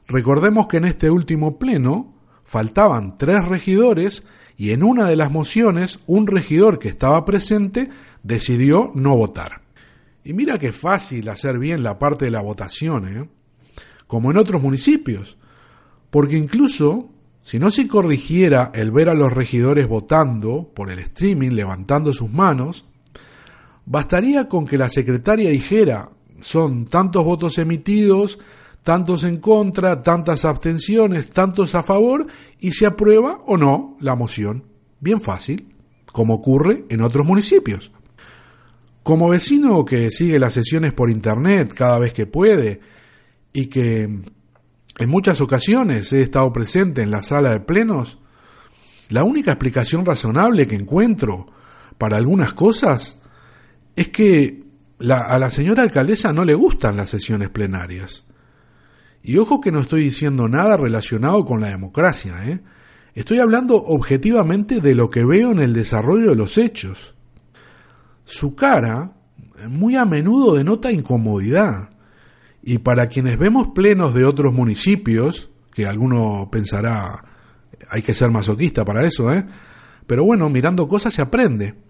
Recordemos 0.06 0.68
que 0.68 0.75
en 0.75 0.84
este 0.84 1.10
último 1.10 1.58
pleno 1.58 2.13
faltaban 2.44 3.18
tres 3.18 3.48
regidores 3.48 4.25
y 4.58 4.72
en 4.72 4.84
una 4.84 5.08
de 5.08 5.16
las 5.16 5.32
mociones 5.32 6.01
un 6.06 6.27
regidor 6.27 6.80
que 6.80 6.89
estaba 6.89 7.24
presente 7.24 7.89
decidió 8.24 8.92
no 8.94 9.16
votar. 9.16 9.62
Y 10.25 10.34
mira 10.34 10.58
qué 10.58 10.74
fácil 10.74 11.30
hacer 11.30 11.58
bien 11.60 11.82
la 11.82 11.98
parte 11.98 12.25
de 12.25 12.32
la 12.32 12.42
votación, 12.42 13.08
¿eh? 13.08 13.30
como 14.06 14.32
en 14.32 14.38
otros 14.38 14.62
municipios, 14.62 15.38
porque 16.10 16.36
incluso 16.36 17.10
si 17.42 17.58
no 17.58 17.72
se 17.72 17.88
corrigiera 17.88 18.70
el 18.75 18.92
ver 18.92 19.08
a 19.08 19.13
los 19.13 19.32
regidores 19.32 19.88
votando 19.88 20.74
por 20.75 20.92
el 20.92 21.00
streaming 21.00 21.51
levantando 21.51 22.12
sus 22.12 22.30
manos, 22.30 22.86
Bastaría 23.89 24.50
con 24.50 24.67
que 24.67 24.77
la 24.77 24.89
secretaria 24.89 25.50
dijera 25.50 26.10
son 26.41 26.88
tantos 26.88 27.24
votos 27.24 27.58
emitidos, 27.58 28.38
tantos 28.84 29.24
en 29.24 29.38
contra, 29.38 30.01
tantas 30.01 30.44
abstenciones, 30.44 31.29
tantos 31.29 31.74
a 31.74 31.84
favor, 31.84 32.27
y 32.60 32.72
se 32.72 32.86
aprueba 32.86 33.39
o 33.46 33.56
no 33.56 33.96
la 34.01 34.13
moción. 34.15 34.65
Bien 35.00 35.22
fácil, 35.22 35.74
como 36.12 36.34
ocurre 36.34 36.84
en 36.89 37.00
otros 37.00 37.25
municipios. 37.25 37.94
Como 39.03 39.29
vecino 39.29 39.86
que 39.86 40.12
sigue 40.12 40.38
las 40.38 40.53
sesiones 40.53 40.91
por 40.91 41.10
Internet 41.10 41.74
cada 41.74 41.98
vez 41.98 42.12
que 42.12 42.25
puede 42.25 42.82
y 43.53 43.67
que 43.67 44.01
en 44.01 45.10
muchas 45.10 45.39
ocasiones 45.39 46.12
he 46.12 46.22
estado 46.22 46.51
presente 46.51 47.03
en 47.03 47.12
la 47.12 47.22
sala 47.22 47.51
de 47.51 47.62
plenos, 47.62 48.20
la 49.08 49.24
única 49.24 49.53
explicación 49.53 50.06
razonable 50.06 50.67
que 50.67 50.75
encuentro 50.75 51.48
para 51.98 52.17
algunas 52.17 52.51
cosas 52.51 53.17
es 53.98 54.10
que 54.10 54.63
a 55.00 55.39
la 55.39 55.50
señora 55.50 55.82
alcaldesa 55.82 56.32
no 56.32 56.46
le 56.46 56.54
gustan 56.54 56.96
las 56.96 57.10
sesiones 57.10 57.50
plenarias. 57.50 58.25
Y 59.24 59.38
ojo 59.38 59.60
que 59.60 59.72
no 59.72 59.82
estoy 59.82 60.04
diciendo 60.04 60.48
nada 60.48 60.77
relacionado 60.77 61.44
con 61.44 61.62
la 61.62 61.70
democracia, 61.70 62.48
¿eh? 62.48 62.60
Estoy 63.16 63.39
hablando 63.39 63.75
objetivamente 63.75 64.82
de 64.82 64.94
lo 64.94 65.10
que 65.10 65.25
veo 65.25 65.51
en 65.51 65.60
el 65.60 65.74
desarrollo 65.74 66.30
de 66.30 66.36
los 66.36 66.60
hechos. 66.60 67.16
Su 68.24 68.54
cara 68.54 69.13
muy 69.68 69.96
a 69.96 70.06
menudo 70.06 70.54
denota 70.54 70.92
incomodidad. 70.92 71.89
Y 72.62 72.77
para 72.77 73.08
quienes 73.08 73.39
vemos 73.39 73.70
plenos 73.70 74.13
de 74.13 74.25
otros 74.25 74.54
municipios, 74.54 75.50
que 75.74 75.88
alguno 75.88 76.50
pensará, 76.51 77.24
hay 77.89 78.04
que 78.04 78.13
ser 78.13 78.30
masoquista 78.30 78.86
para 78.86 79.08
eso, 79.08 79.34
¿eh? 79.34 79.44
Pero 80.06 80.24
bueno, 80.24 80.48
mirando 80.51 80.88
cosas 80.88 81.16
se 81.16 81.24
aprende. 81.24 81.87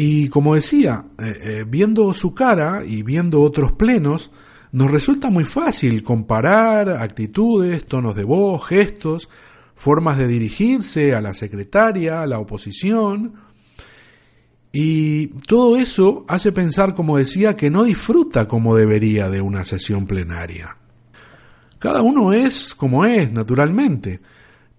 Y 0.00 0.28
como 0.28 0.54
decía, 0.54 1.06
eh, 1.18 1.38
eh, 1.42 1.64
viendo 1.66 2.14
su 2.14 2.32
cara 2.32 2.84
y 2.86 3.02
viendo 3.02 3.42
otros 3.42 3.72
plenos, 3.72 4.30
nos 4.70 4.92
resulta 4.92 5.28
muy 5.28 5.42
fácil 5.42 6.04
comparar 6.04 6.88
actitudes, 6.88 7.84
tonos 7.84 8.14
de 8.14 8.22
voz, 8.22 8.64
gestos, 8.64 9.28
formas 9.74 10.16
de 10.16 10.28
dirigirse 10.28 11.16
a 11.16 11.20
la 11.20 11.34
secretaria, 11.34 12.22
a 12.22 12.28
la 12.28 12.38
oposición. 12.38 13.34
Y 14.70 15.26
todo 15.48 15.76
eso 15.76 16.24
hace 16.28 16.52
pensar, 16.52 16.94
como 16.94 17.18
decía, 17.18 17.56
que 17.56 17.68
no 17.68 17.82
disfruta 17.82 18.46
como 18.46 18.76
debería 18.76 19.28
de 19.28 19.40
una 19.40 19.64
sesión 19.64 20.06
plenaria. 20.06 20.76
Cada 21.80 22.02
uno 22.02 22.32
es 22.32 22.72
como 22.72 23.04
es, 23.04 23.32
naturalmente, 23.32 24.20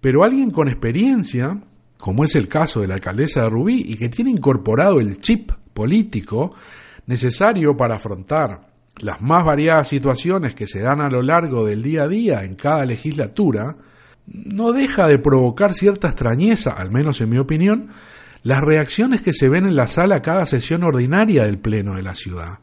pero 0.00 0.24
alguien 0.24 0.50
con 0.50 0.68
experiencia 0.68 1.60
como 2.00 2.24
es 2.24 2.34
el 2.34 2.48
caso 2.48 2.80
de 2.80 2.88
la 2.88 2.94
alcaldesa 2.94 3.42
de 3.42 3.50
Rubí, 3.50 3.84
y 3.86 3.96
que 3.96 4.08
tiene 4.08 4.30
incorporado 4.30 5.00
el 5.00 5.20
chip 5.20 5.52
político 5.74 6.54
necesario 7.06 7.76
para 7.76 7.96
afrontar 7.96 8.70
las 8.96 9.20
más 9.20 9.44
variadas 9.44 9.88
situaciones 9.88 10.54
que 10.54 10.66
se 10.66 10.80
dan 10.80 11.00
a 11.00 11.10
lo 11.10 11.22
largo 11.22 11.64
del 11.64 11.82
día 11.82 12.04
a 12.04 12.08
día 12.08 12.44
en 12.44 12.54
cada 12.54 12.84
legislatura, 12.84 13.76
no 14.26 14.72
deja 14.72 15.08
de 15.08 15.18
provocar 15.18 15.74
cierta 15.74 16.08
extrañeza, 16.08 16.72
al 16.72 16.90
menos 16.90 17.20
en 17.20 17.28
mi 17.28 17.38
opinión, 17.38 17.90
las 18.42 18.60
reacciones 18.60 19.20
que 19.20 19.32
se 19.32 19.48
ven 19.48 19.66
en 19.66 19.76
la 19.76 19.88
sala 19.88 20.22
cada 20.22 20.46
sesión 20.46 20.82
ordinaria 20.84 21.44
del 21.44 21.58
Pleno 21.58 21.96
de 21.96 22.02
la 22.02 22.14
ciudad. 22.14 22.60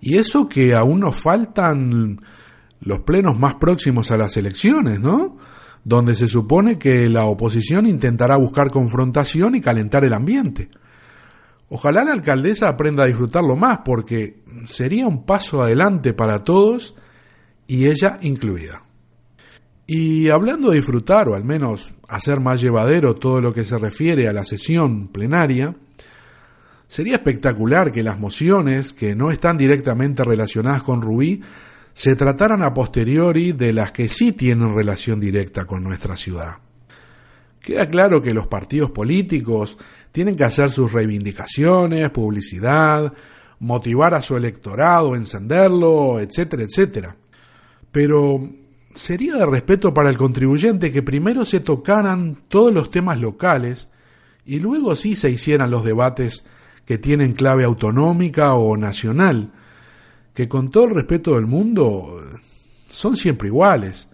Y 0.00 0.16
eso 0.16 0.48
que 0.48 0.74
aún 0.74 1.00
nos 1.00 1.16
faltan 1.16 2.20
los 2.80 3.00
plenos 3.00 3.38
más 3.38 3.56
próximos 3.56 4.10
a 4.10 4.16
las 4.16 4.36
elecciones, 4.36 4.98
¿no? 4.98 5.36
Donde 5.84 6.14
se 6.14 6.28
supone 6.28 6.78
que 6.78 7.08
la 7.08 7.24
oposición 7.24 7.86
intentará 7.86 8.36
buscar 8.36 8.70
confrontación 8.70 9.54
y 9.54 9.60
calentar 9.60 10.04
el 10.04 10.12
ambiente. 10.12 10.68
Ojalá 11.68 12.04
la 12.04 12.12
alcaldesa 12.12 12.68
aprenda 12.68 13.04
a 13.04 13.06
disfrutarlo 13.06 13.56
más 13.56 13.80
porque 13.84 14.42
sería 14.66 15.06
un 15.06 15.24
paso 15.24 15.62
adelante 15.62 16.12
para 16.12 16.42
todos 16.42 16.96
y 17.66 17.86
ella 17.86 18.18
incluida. 18.22 18.82
Y 19.86 20.28
hablando 20.28 20.70
de 20.70 20.76
disfrutar 20.76 21.28
o 21.28 21.34
al 21.34 21.44
menos 21.44 21.94
hacer 22.08 22.40
más 22.40 22.60
llevadero 22.60 23.14
todo 23.14 23.40
lo 23.40 23.52
que 23.52 23.64
se 23.64 23.78
refiere 23.78 24.28
a 24.28 24.32
la 24.32 24.44
sesión 24.44 25.08
plenaria, 25.08 25.74
Sería 26.90 27.14
espectacular 27.14 27.92
que 27.92 28.02
las 28.02 28.18
mociones 28.18 28.92
que 28.92 29.14
no 29.14 29.30
están 29.30 29.56
directamente 29.56 30.24
relacionadas 30.24 30.82
con 30.82 31.00
Rubí 31.00 31.40
se 31.92 32.14
trataran 32.14 32.62
a 32.62 32.72
posteriori 32.72 33.52
de 33.52 33.72
las 33.72 33.92
que 33.92 34.08
sí 34.08 34.32
tienen 34.32 34.74
relación 34.74 35.20
directa 35.20 35.64
con 35.64 35.82
nuestra 35.82 36.16
ciudad. 36.16 36.58
Queda 37.60 37.88
claro 37.88 38.22
que 38.22 38.32
los 38.32 38.46
partidos 38.46 38.90
políticos 38.90 39.76
tienen 40.12 40.34
que 40.34 40.44
hacer 40.44 40.70
sus 40.70 40.92
reivindicaciones, 40.92 42.10
publicidad, 42.10 43.12
motivar 43.58 44.14
a 44.14 44.22
su 44.22 44.36
electorado, 44.36 45.14
encenderlo, 45.14 46.18
etcétera, 46.20 46.62
etcétera. 46.62 47.16
Pero 47.92 48.40
sería 48.94 49.36
de 49.36 49.46
respeto 49.46 49.92
para 49.92 50.08
el 50.08 50.16
contribuyente 50.16 50.90
que 50.90 51.02
primero 51.02 51.44
se 51.44 51.60
tocaran 51.60 52.38
todos 52.48 52.72
los 52.72 52.90
temas 52.90 53.18
locales 53.20 53.88
y 54.44 54.58
luego 54.58 54.96
sí 54.96 55.14
se 55.14 55.30
hicieran 55.30 55.70
los 55.70 55.84
debates 55.84 56.44
que 56.86 56.98
tienen 56.98 57.34
clave 57.34 57.64
autonómica 57.64 58.54
o 58.54 58.76
nacional, 58.76 59.52
que 60.40 60.48
con 60.48 60.70
todo 60.70 60.84
el 60.84 60.94
respeto 60.94 61.34
del 61.34 61.46
mundo 61.46 62.18
son 62.90 63.14
siempre 63.14 63.48
iguales 63.48 64.08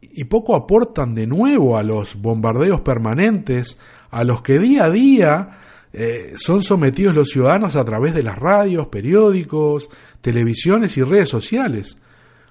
y 0.00 0.22
poco 0.22 0.54
aportan 0.54 1.16
de 1.16 1.26
nuevo 1.26 1.76
a 1.76 1.82
los 1.82 2.14
bombardeos 2.14 2.82
permanentes 2.82 3.76
a 4.12 4.22
los 4.22 4.40
que 4.40 4.60
día 4.60 4.84
a 4.84 4.90
día 4.90 5.58
eh, 5.92 6.34
son 6.36 6.62
sometidos 6.62 7.16
los 7.16 7.30
ciudadanos 7.30 7.74
a 7.74 7.84
través 7.84 8.14
de 8.14 8.22
las 8.22 8.38
radios, 8.38 8.86
periódicos, 8.86 9.90
televisiones 10.20 10.96
y 10.96 11.02
redes 11.02 11.28
sociales, 11.28 11.98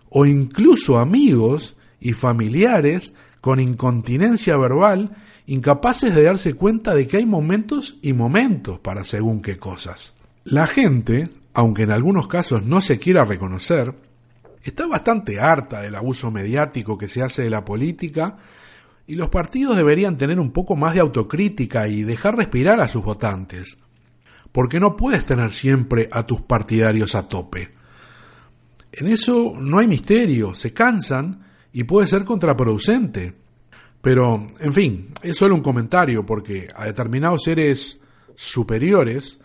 o 0.10 0.26
incluso 0.26 0.98
amigos 0.98 1.78
y 2.02 2.12
familiares 2.12 3.14
con 3.40 3.62
incontinencia 3.62 4.58
verbal 4.58 5.16
incapaces 5.46 6.14
de 6.14 6.24
darse 6.24 6.56
cuenta 6.56 6.94
de 6.94 7.08
que 7.08 7.16
hay 7.16 7.26
momentos 7.26 7.96
y 8.02 8.12
momentos 8.12 8.80
para 8.80 9.06
según 9.06 9.42
qué 9.42 9.58
cosas. 9.58 10.14
La 10.44 10.68
gente, 10.68 11.30
aunque 11.58 11.84
en 11.84 11.92
algunos 11.92 12.28
casos 12.28 12.64
no 12.68 12.82
se 12.82 13.00
quiera 13.00 13.26
reconocer, 13.26 13.96
está 14.62 14.86
bastante 14.86 15.40
harta 15.40 15.82
del 15.82 15.96
abuso 15.96 16.30
mediático 16.30 17.00
que 17.00 17.08
se 17.08 17.24
hace 17.24 17.42
de 17.42 17.50
la 17.50 17.66
política 17.66 18.38
y 19.08 19.16
los 19.16 19.30
partidos 19.30 19.76
deberían 19.76 20.18
tener 20.18 20.40
un 20.40 20.52
poco 20.52 20.76
más 20.76 20.94
de 20.94 21.00
autocrítica 21.00 21.88
y 21.88 22.04
dejar 22.04 22.38
respirar 22.38 22.80
a 22.80 22.88
sus 22.88 23.04
votantes, 23.04 23.76
porque 24.52 24.80
no 24.80 24.96
puedes 24.96 25.26
tener 25.26 25.52
siempre 25.52 26.08
a 26.12 26.28
tus 26.28 26.42
partidarios 26.42 27.16
a 27.16 27.28
tope. 27.28 27.72
En 28.92 29.08
eso 29.08 29.54
no 29.60 29.80
hay 29.80 29.88
misterio, 29.88 30.54
se 30.54 30.74
cansan 30.74 31.44
y 31.74 31.86
puede 31.86 32.06
ser 32.06 32.24
contraproducente. 32.24 33.34
Pero, 34.00 34.46
en 34.60 34.74
fin, 34.74 35.08
es 35.24 35.36
solo 35.36 35.56
un 35.56 35.62
comentario 35.62 36.24
porque 36.24 36.68
a 36.76 36.86
determinados 36.86 37.42
seres 37.42 38.00
superiores 38.36 39.40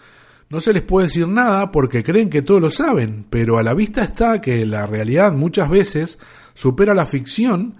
no 0.52 0.60
se 0.60 0.74
les 0.74 0.82
puede 0.82 1.06
decir 1.06 1.26
nada 1.26 1.72
porque 1.72 2.04
creen 2.04 2.28
que 2.28 2.42
todo 2.42 2.60
lo 2.60 2.68
saben, 2.68 3.24
pero 3.30 3.56
a 3.56 3.62
la 3.62 3.72
vista 3.72 4.04
está 4.04 4.42
que 4.42 4.66
la 4.66 4.86
realidad 4.86 5.32
muchas 5.32 5.70
veces 5.70 6.18
supera 6.52 6.92
la 6.92 7.06
ficción 7.06 7.78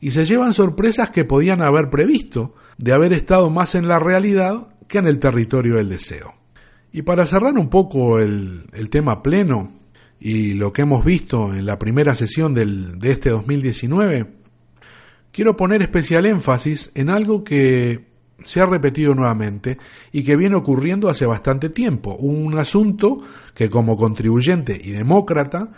y 0.00 0.10
se 0.10 0.26
llevan 0.26 0.52
sorpresas 0.52 1.08
que 1.08 1.24
podían 1.24 1.62
haber 1.62 1.88
previsto, 1.88 2.54
de 2.76 2.92
haber 2.92 3.14
estado 3.14 3.48
más 3.48 3.74
en 3.74 3.88
la 3.88 3.98
realidad 3.98 4.68
que 4.86 4.98
en 4.98 5.06
el 5.06 5.18
territorio 5.18 5.76
del 5.76 5.88
deseo. 5.88 6.34
Y 6.92 7.02
para 7.02 7.24
cerrar 7.24 7.54
un 7.54 7.70
poco 7.70 8.18
el, 8.18 8.66
el 8.74 8.90
tema 8.90 9.22
pleno 9.22 9.72
y 10.20 10.52
lo 10.52 10.74
que 10.74 10.82
hemos 10.82 11.02
visto 11.02 11.54
en 11.54 11.64
la 11.64 11.78
primera 11.78 12.14
sesión 12.14 12.52
del, 12.52 12.98
de 12.98 13.12
este 13.12 13.30
2019, 13.30 14.30
quiero 15.32 15.56
poner 15.56 15.80
especial 15.80 16.26
énfasis 16.26 16.90
en 16.94 17.08
algo 17.08 17.44
que 17.44 18.09
se 18.44 18.60
ha 18.60 18.66
repetido 18.66 19.14
nuevamente 19.14 19.78
y 20.12 20.22
que 20.22 20.36
viene 20.36 20.56
ocurriendo 20.56 21.08
hace 21.08 21.26
bastante 21.26 21.68
tiempo, 21.68 22.14
un 22.16 22.58
asunto 22.58 23.18
que 23.54 23.70
como 23.70 23.96
contribuyente 23.96 24.78
y 24.82 24.90
demócrata 24.90 25.70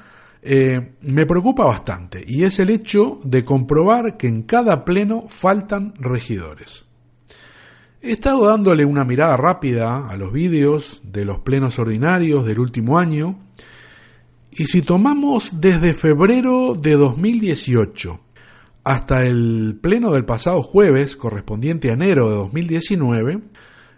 eh, 0.43 0.95
me 1.03 1.25
preocupa 1.27 1.65
bastante 1.65 2.23
y 2.27 2.45
es 2.45 2.59
el 2.59 2.71
hecho 2.71 3.21
de 3.23 3.45
comprobar 3.45 4.17
que 4.17 4.27
en 4.27 4.43
cada 4.43 4.85
pleno 4.85 5.27
faltan 5.29 5.95
regidores. 5.99 6.85
He 8.01 8.11
estado 8.11 8.49
dándole 8.49 8.85
una 8.85 9.05
mirada 9.05 9.37
rápida 9.37 10.09
a 10.09 10.17
los 10.17 10.33
vídeos 10.33 11.01
de 11.05 11.25
los 11.25 11.39
plenos 11.39 11.79
ordinarios 11.79 12.45
del 12.45 12.59
último 12.59 12.99
año 12.99 13.39
y 14.51 14.65
si 14.65 14.83
tomamos 14.83 15.61
desde 15.61 15.95
febrero 15.95 16.75
de 16.75 16.95
2018 16.95 18.21
hasta 18.85 19.25
el 19.25 19.79
pleno 19.81 20.13
del 20.13 20.25
pasado 20.25 20.63
jueves, 20.63 21.17
correspondiente 21.17 21.91
a 21.91 21.95
enero 21.95 22.29
de 22.29 22.37
2019, 22.37 23.41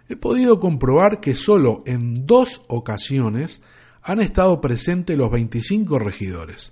he 0.09 0.15
podido 0.15 0.59
comprobar 0.59 1.19
que 1.19 1.35
solo 1.35 1.83
en 1.85 2.27
dos 2.27 2.61
ocasiones 2.67 3.61
han 4.03 4.21
estado 4.21 4.61
presentes 4.61 5.17
los 5.17 5.31
25 5.31 5.97
regidores. 5.97 6.71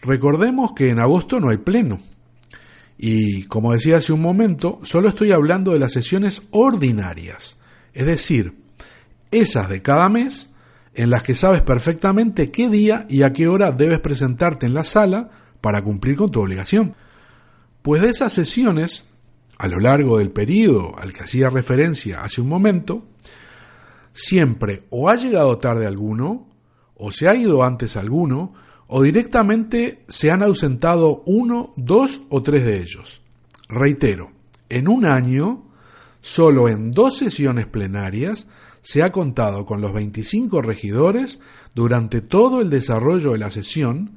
Recordemos 0.00 0.72
que 0.72 0.88
en 0.88 1.00
agosto 1.00 1.40
no 1.40 1.50
hay 1.50 1.58
pleno. 1.58 1.98
Y, 2.96 3.44
como 3.44 3.72
decía 3.72 3.98
hace 3.98 4.12
un 4.12 4.22
momento, 4.22 4.80
solo 4.82 5.08
estoy 5.08 5.32
hablando 5.32 5.72
de 5.72 5.78
las 5.78 5.92
sesiones 5.92 6.42
ordinarias, 6.52 7.58
es 7.92 8.06
decir, 8.06 8.54
esas 9.30 9.68
de 9.68 9.82
cada 9.82 10.08
mes 10.08 10.48
en 10.94 11.10
las 11.10 11.22
que 11.22 11.34
sabes 11.34 11.62
perfectamente 11.62 12.50
qué 12.50 12.68
día 12.68 13.04
y 13.10 13.22
a 13.22 13.32
qué 13.32 13.48
hora 13.48 13.72
debes 13.72 13.98
presentarte 13.98 14.66
en 14.66 14.74
la 14.74 14.84
sala 14.84 15.28
para 15.60 15.82
cumplir 15.82 16.16
con 16.16 16.30
tu 16.30 16.40
obligación. 16.40 16.94
Pues 17.84 18.00
de 18.00 18.08
esas 18.08 18.32
sesiones, 18.32 19.04
a 19.58 19.68
lo 19.68 19.78
largo 19.78 20.16
del 20.16 20.30
periodo 20.30 20.98
al 20.98 21.12
que 21.12 21.24
hacía 21.24 21.50
referencia 21.50 22.22
hace 22.22 22.40
un 22.40 22.48
momento, 22.48 23.08
siempre 24.14 24.84
o 24.88 25.10
ha 25.10 25.16
llegado 25.16 25.58
tarde 25.58 25.86
alguno, 25.86 26.48
o 26.94 27.12
se 27.12 27.28
ha 27.28 27.34
ido 27.34 27.62
antes 27.62 27.98
alguno, 27.98 28.54
o 28.86 29.02
directamente 29.02 30.02
se 30.08 30.30
han 30.30 30.42
ausentado 30.42 31.24
uno, 31.26 31.74
dos 31.76 32.22
o 32.30 32.42
tres 32.42 32.64
de 32.64 32.78
ellos. 32.80 33.20
Reitero, 33.68 34.30
en 34.70 34.88
un 34.88 35.04
año, 35.04 35.66
solo 36.22 36.70
en 36.70 36.90
dos 36.90 37.18
sesiones 37.18 37.66
plenarias, 37.66 38.48
se 38.80 39.02
ha 39.02 39.12
contado 39.12 39.66
con 39.66 39.82
los 39.82 39.92
25 39.92 40.62
regidores 40.62 41.38
durante 41.74 42.22
todo 42.22 42.62
el 42.62 42.70
desarrollo 42.70 43.32
de 43.32 43.38
la 43.40 43.50
sesión, 43.50 44.16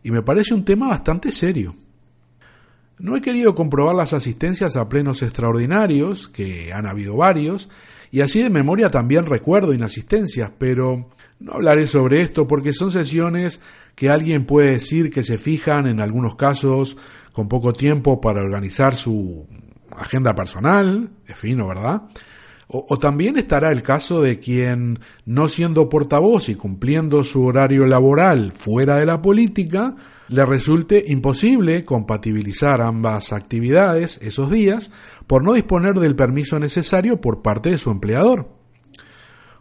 y 0.00 0.12
me 0.12 0.22
parece 0.22 0.54
un 0.54 0.64
tema 0.64 0.86
bastante 0.86 1.32
serio. 1.32 1.74
No 3.00 3.16
he 3.16 3.22
querido 3.22 3.54
comprobar 3.54 3.94
las 3.94 4.12
asistencias 4.12 4.76
a 4.76 4.88
plenos 4.90 5.22
extraordinarios, 5.22 6.28
que 6.28 6.70
han 6.72 6.86
habido 6.86 7.16
varios, 7.16 7.70
y 8.10 8.20
así 8.20 8.42
de 8.42 8.50
memoria 8.50 8.90
también 8.90 9.24
recuerdo 9.24 9.72
inasistencias, 9.72 10.50
pero 10.58 11.08
no 11.38 11.52
hablaré 11.54 11.86
sobre 11.86 12.20
esto 12.20 12.46
porque 12.46 12.74
son 12.74 12.90
sesiones 12.90 13.60
que 13.94 14.10
alguien 14.10 14.44
puede 14.44 14.72
decir 14.72 15.10
que 15.10 15.22
se 15.22 15.38
fijan 15.38 15.86
en 15.86 16.00
algunos 16.00 16.36
casos 16.36 16.98
con 17.32 17.48
poco 17.48 17.72
tiempo 17.72 18.20
para 18.20 18.42
organizar 18.42 18.94
su 18.94 19.46
agenda 19.96 20.34
personal, 20.34 21.08
es 21.26 21.38
fino, 21.38 21.68
¿verdad? 21.68 22.02
O, 22.72 22.98
también 22.98 23.36
estará 23.36 23.72
el 23.72 23.82
caso 23.82 24.22
de 24.22 24.38
quien, 24.38 25.00
no 25.26 25.48
siendo 25.48 25.88
portavoz 25.88 26.48
y 26.48 26.54
cumpliendo 26.54 27.24
su 27.24 27.44
horario 27.44 27.84
laboral 27.84 28.52
fuera 28.52 28.98
de 28.98 29.06
la 29.06 29.20
política, 29.20 29.96
le 30.28 30.46
resulte 30.46 31.02
imposible 31.08 31.84
compatibilizar 31.84 32.80
ambas 32.80 33.32
actividades 33.32 34.20
esos 34.22 34.52
días 34.52 34.92
por 35.26 35.42
no 35.42 35.54
disponer 35.54 35.94
del 35.94 36.14
permiso 36.14 36.60
necesario 36.60 37.20
por 37.20 37.42
parte 37.42 37.70
de 37.70 37.78
su 37.78 37.90
empleador. 37.90 38.54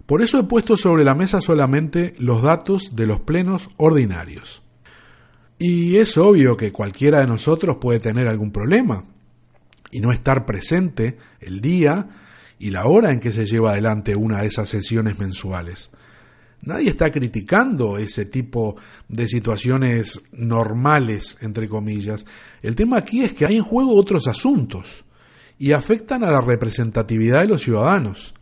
Por 0.06 0.22
eso 0.22 0.38
he 0.38 0.44
puesto 0.44 0.78
sobre 0.78 1.04
la 1.04 1.16
mesa 1.16 1.42
solamente 1.42 2.14
los 2.20 2.44
datos 2.44 2.96
de 2.96 3.08
los 3.08 3.22
plenos 3.22 3.72
ordinarios. 3.78 4.62
Y 5.58 5.98
es 5.98 6.16
obvio 6.20 6.56
que 6.56 6.72
cualquiera 6.72 7.22
de 7.22 7.28
nosotros 7.28 7.78
puede 7.82 8.00
tener 8.00 8.28
algún 8.28 8.52
problema 8.52 9.04
y 9.92 10.00
no 10.00 10.12
estar 10.12 10.46
presente 10.46 11.18
el 11.40 11.60
día 11.60 12.08
y 12.60 12.72
la 12.72 12.86
hora 12.86 13.12
en 13.12 13.20
que 13.20 13.32
se 13.32 13.46
lleva 13.46 13.72
adelante 13.72 14.16
una 14.16 14.42
de 14.42 14.48
esas 14.48 14.70
sesiones 14.70 15.18
mensuales. 15.18 15.90
Nadie 16.62 16.90
está 16.90 17.10
criticando 17.10 17.98
ese 17.98 18.26
tipo 18.26 18.76
de 19.08 19.28
situaciones 19.30 20.22
normales, 20.34 21.38
entre 21.42 21.70
comillas. 21.70 22.26
El 22.62 22.76
tema 22.76 22.98
aquí 22.98 23.24
es 23.24 23.34
que 23.34 23.46
hay 23.46 23.56
en 23.56 23.64
juego 23.64 23.96
otros 23.96 24.28
asuntos 24.28 25.06
y 25.58 25.72
afectan 25.72 26.24
a 26.24 26.32
la 26.32 26.42
representatividad 26.42 27.42
de 27.42 27.48
los 27.48 27.62
ciudadanos. 27.62 28.34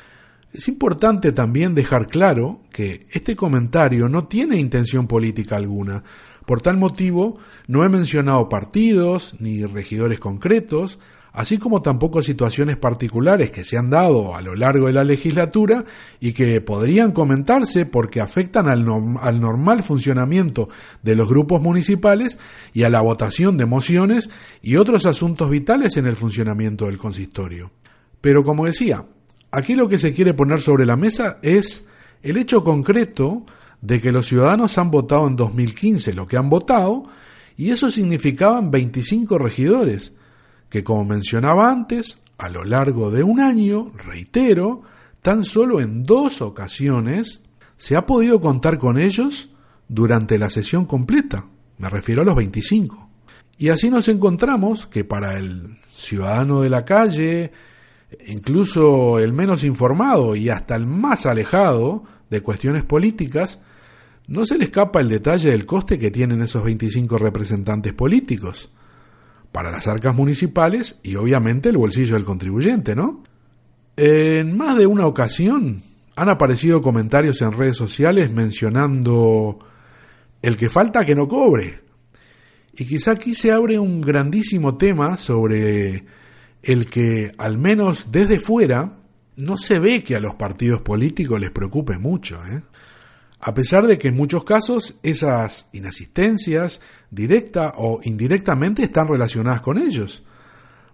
Es 0.51 0.67
importante 0.67 1.31
también 1.31 1.75
dejar 1.75 2.07
claro 2.07 2.61
que 2.71 3.05
este 3.11 3.35
comentario 3.35 4.09
no 4.09 4.27
tiene 4.27 4.57
intención 4.57 5.05
política 5.05 5.55
alguna. 5.55 6.03
Por 6.45 6.61
tal 6.61 6.77
motivo, 6.77 7.37
no 7.67 7.83
he 7.83 7.89
mencionado 7.89 8.49
partidos 8.49 9.35
ni 9.39 9.63
regidores 9.63 10.19
concretos, 10.19 10.97
así 11.37 11.57
como 11.57 11.81
tampoco 11.81 12.21
situaciones 12.21 12.77
particulares 12.77 13.49
que 13.49 13.63
se 13.63 13.77
han 13.77 13.89
dado 13.89 14.35
a 14.35 14.41
lo 14.41 14.55
largo 14.55 14.87
de 14.87 14.93
la 14.93 15.03
legislatura 15.03 15.85
y 16.19 16.33
que 16.33 16.59
podrían 16.61 17.11
comentarse 17.11 17.85
porque 17.85 18.19
afectan 18.19 18.67
al, 18.69 18.83
normal 18.85 19.83
funcionamiento 19.83 20.69
de 21.01 21.15
los 21.15 21.27
grupos 21.27 21.61
municipales 21.61 22.37
y 22.73 22.83
a 22.83 22.89
la 22.89 23.01
votación 23.01 23.57
de 23.57 23.65
mociones 23.65 24.29
y 24.61 24.75
otros 24.75 25.05
asuntos 25.05 25.49
vitales 25.49 25.97
en 25.97 26.07
el 26.07 26.15
funcionamiento 26.15 26.85
del 26.85 26.97
consistorio. 26.97 27.71
Pero 28.19 28.43
como 28.43 28.65
decía, 28.65 29.05
Aquí 29.51 29.75
lo 29.75 29.87
que 29.87 29.97
se 29.97 30.13
quiere 30.13 30.33
poner 30.33 30.59
sobre 30.59 30.85
la 30.85 30.97
mesa 30.97 31.39
es 31.41 31.85
el 32.21 32.37
hecho 32.37 32.63
concreto 32.63 33.45
de 33.81 34.01
que 34.01 34.11
los 34.11 34.27
ciudadanos 34.27 34.77
han 34.77 34.91
votado 34.91 35.27
en 35.27 35.35
2015 35.35 36.13
lo 36.13 36.27
que 36.27 36.37
han 36.37 36.49
votado 36.49 37.03
y 37.55 37.71
eso 37.71 37.89
significaban 37.89 38.69
25 38.69 39.37
regidores, 39.37 40.13
que 40.69 40.83
como 40.83 41.05
mencionaba 41.05 41.69
antes, 41.69 42.17
a 42.37 42.49
lo 42.49 42.63
largo 42.63 43.11
de 43.11 43.23
un 43.23 43.39
año, 43.39 43.91
reitero, 43.95 44.81
tan 45.21 45.43
solo 45.43 45.81
en 45.81 46.03
dos 46.03 46.41
ocasiones 46.41 47.41
se 47.77 47.95
ha 47.95 48.05
podido 48.05 48.41
contar 48.41 48.77
con 48.77 48.97
ellos 48.97 49.49
durante 49.87 50.37
la 50.37 50.49
sesión 50.49 50.85
completa, 50.85 51.45
me 51.77 51.89
refiero 51.89 52.21
a 52.21 52.25
los 52.25 52.35
25. 52.35 53.07
Y 53.57 53.69
así 53.69 53.89
nos 53.89 54.07
encontramos 54.07 54.85
que 54.85 55.03
para 55.03 55.37
el 55.37 55.77
ciudadano 55.89 56.61
de 56.61 56.69
la 56.69 56.85
calle, 56.85 57.51
incluso 58.27 59.19
el 59.19 59.33
menos 59.33 59.63
informado 59.63 60.35
y 60.35 60.49
hasta 60.49 60.75
el 60.75 60.85
más 60.85 61.25
alejado 61.25 62.03
de 62.29 62.41
cuestiones 62.41 62.83
políticas, 62.83 63.59
no 64.27 64.45
se 64.45 64.57
le 64.57 64.65
escapa 64.65 64.99
el 64.99 65.09
detalle 65.09 65.51
del 65.51 65.65
coste 65.65 65.97
que 65.97 66.11
tienen 66.11 66.41
esos 66.41 66.63
25 66.63 67.17
representantes 67.17 67.93
políticos 67.93 68.69
para 69.51 69.71
las 69.71 69.87
arcas 69.87 70.15
municipales 70.15 70.99
y 71.03 71.15
obviamente 71.15 71.69
el 71.69 71.77
bolsillo 71.77 72.15
del 72.15 72.25
contribuyente, 72.25 72.95
¿no? 72.95 73.23
En 73.95 74.55
más 74.55 74.77
de 74.77 74.85
una 74.85 75.07
ocasión 75.07 75.81
han 76.15 76.29
aparecido 76.29 76.81
comentarios 76.81 77.41
en 77.41 77.51
redes 77.51 77.77
sociales 77.77 78.31
mencionando 78.31 79.59
el 80.41 80.57
que 80.57 80.69
falta 80.69 81.05
que 81.05 81.15
no 81.15 81.27
cobre. 81.27 81.81
Y 82.73 82.85
quizá 82.85 83.11
aquí 83.11 83.33
se 83.33 83.51
abre 83.51 83.79
un 83.79 84.01
grandísimo 84.01 84.77
tema 84.77 85.17
sobre 85.17 86.05
el 86.61 86.87
que, 86.87 87.31
al 87.37 87.57
menos 87.57 88.11
desde 88.11 88.39
fuera, 88.39 88.97
no 89.35 89.57
se 89.57 89.79
ve 89.79 90.03
que 90.03 90.15
a 90.15 90.19
los 90.19 90.35
partidos 90.35 90.81
políticos 90.81 91.39
les 91.39 91.51
preocupe 91.51 91.97
mucho. 91.97 92.39
¿eh? 92.45 92.61
A 93.39 93.53
pesar 93.53 93.85
de 93.85 93.97
que 93.97 94.07
en 94.07 94.15
muchos 94.15 94.43
casos 94.43 94.95
esas 95.03 95.67
inasistencias, 95.71 96.81
directa 97.11 97.73
o 97.77 97.99
indirectamente, 98.03 98.83
están 98.83 99.07
relacionadas 99.07 99.61
con 99.61 99.77
ellos. 99.77 100.23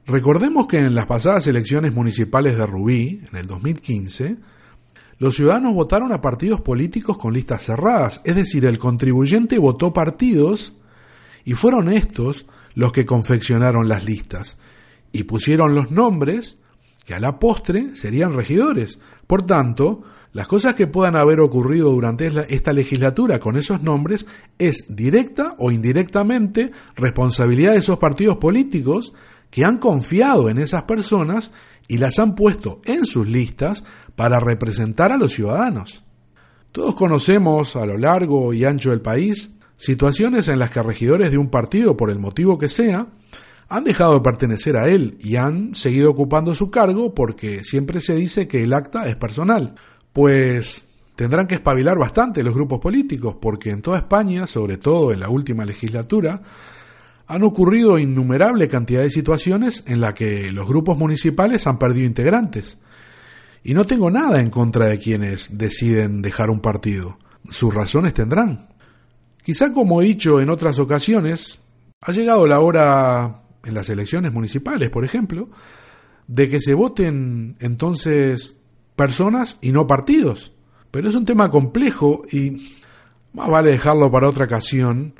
Recordemos 0.05 0.67
que 0.67 0.79
en 0.79 0.93
las 0.95 1.05
pasadas 1.05 1.47
elecciones 1.47 1.93
municipales 1.93 2.57
de 2.57 2.65
Rubí, 2.65 3.21
en 3.29 3.37
el 3.37 3.47
2015, 3.47 4.37
los 5.19 5.35
ciudadanos 5.35 5.73
votaron 5.73 6.11
a 6.11 6.19
partidos 6.19 6.59
políticos 6.59 7.17
con 7.17 7.33
listas 7.33 7.63
cerradas, 7.63 8.19
es 8.25 8.35
decir, 8.35 8.65
el 8.65 8.77
contribuyente 8.77 9.57
votó 9.57 9.93
partidos 9.93 10.73
y 11.45 11.53
fueron 11.53 11.87
estos 11.87 12.45
los 12.73 12.91
que 12.91 13.05
confeccionaron 13.05 13.87
las 13.87 14.03
listas 14.03 14.57
y 15.13 15.23
pusieron 15.23 15.75
los 15.75 15.91
nombres 15.91 16.57
que 17.05 17.13
a 17.13 17.19
la 17.19 17.39
postre 17.39 17.95
serían 17.95 18.33
regidores. 18.33 18.99
Por 19.27 19.45
tanto, 19.45 20.03
las 20.33 20.47
cosas 20.47 20.73
que 20.73 20.87
puedan 20.87 21.15
haber 21.15 21.39
ocurrido 21.39 21.91
durante 21.91 22.31
esta 22.49 22.73
legislatura 22.73 23.39
con 23.39 23.55
esos 23.55 23.83
nombres 23.83 24.25
es 24.57 24.85
directa 24.89 25.53
o 25.59 25.71
indirectamente 25.71 26.71
responsabilidad 26.95 27.73
de 27.73 27.79
esos 27.79 27.99
partidos 27.99 28.37
políticos 28.37 29.13
que 29.51 29.63
han 29.63 29.77
confiado 29.77 30.49
en 30.49 30.57
esas 30.57 30.83
personas 30.83 31.51
y 31.87 31.99
las 31.99 32.17
han 32.17 32.33
puesto 32.33 32.81
en 32.85 33.05
sus 33.05 33.27
listas 33.27 33.83
para 34.15 34.39
representar 34.39 35.11
a 35.11 35.17
los 35.17 35.33
ciudadanos. 35.33 36.03
Todos 36.71 36.95
conocemos 36.95 37.75
a 37.75 37.85
lo 37.85 37.97
largo 37.99 38.51
y 38.55 38.65
ancho 38.65 38.89
del 38.89 39.01
país 39.01 39.51
situaciones 39.77 40.47
en 40.47 40.57
las 40.57 40.71
que 40.71 40.81
regidores 40.81 41.29
de 41.29 41.37
un 41.37 41.49
partido, 41.49 41.95
por 41.95 42.09
el 42.09 42.17
motivo 42.17 42.57
que 42.57 42.69
sea, 42.69 43.07
han 43.69 43.83
dejado 43.83 44.15
de 44.15 44.21
pertenecer 44.21 44.77
a 44.77 44.87
él 44.87 45.17
y 45.19 45.35
han 45.35 45.75
seguido 45.75 46.09
ocupando 46.09 46.55
su 46.55 46.71
cargo 46.71 47.13
porque 47.13 47.63
siempre 47.63 48.01
se 48.01 48.15
dice 48.15 48.47
que 48.47 48.63
el 48.63 48.73
acta 48.73 49.07
es 49.07 49.15
personal. 49.15 49.75
Pues 50.13 50.85
tendrán 51.15 51.47
que 51.47 51.55
espabilar 51.55 51.97
bastante 51.97 52.43
los 52.43 52.53
grupos 52.53 52.79
políticos 52.79 53.35
porque 53.41 53.71
en 53.71 53.81
toda 53.81 53.97
España, 53.97 54.47
sobre 54.47 54.77
todo 54.77 55.11
en 55.11 55.19
la 55.19 55.29
última 55.29 55.65
legislatura, 55.65 56.41
han 57.27 57.43
ocurrido 57.43 57.97
innumerable 57.97 58.67
cantidad 58.67 59.01
de 59.01 59.09
situaciones 59.09 59.83
en 59.87 60.01
las 60.01 60.13
que 60.13 60.51
los 60.51 60.67
grupos 60.67 60.97
municipales 60.97 61.65
han 61.67 61.79
perdido 61.79 62.05
integrantes. 62.05 62.77
Y 63.63 63.73
no 63.73 63.85
tengo 63.85 64.11
nada 64.11 64.41
en 64.41 64.49
contra 64.49 64.87
de 64.87 64.99
quienes 64.99 65.57
deciden 65.57 66.21
dejar 66.21 66.49
un 66.49 66.59
partido. 66.59 67.17
Sus 67.49 67.73
razones 67.73 68.13
tendrán. 68.13 68.67
Quizá 69.41 69.73
como 69.73 70.01
he 70.01 70.05
dicho 70.05 70.41
en 70.41 70.49
otras 70.49 70.79
ocasiones, 70.79 71.59
ha 72.01 72.11
llegado 72.11 72.45
la 72.45 72.59
hora 72.59 73.41
en 73.63 73.73
las 73.73 73.89
elecciones 73.89 74.33
municipales, 74.33 74.89
por 74.89 75.05
ejemplo, 75.05 75.49
de 76.27 76.49
que 76.49 76.59
se 76.59 76.73
voten 76.73 77.55
entonces 77.59 78.57
personas 78.95 79.57
y 79.61 79.71
no 79.71 79.87
partidos. 79.87 80.53
Pero 80.91 81.09
es 81.09 81.15
un 81.15 81.25
tema 81.25 81.49
complejo 81.49 82.21
y 82.31 82.51
más 83.33 83.49
vale 83.49 83.71
dejarlo 83.71 84.11
para 84.11 84.29
otra 84.29 84.45
ocasión 84.45 85.15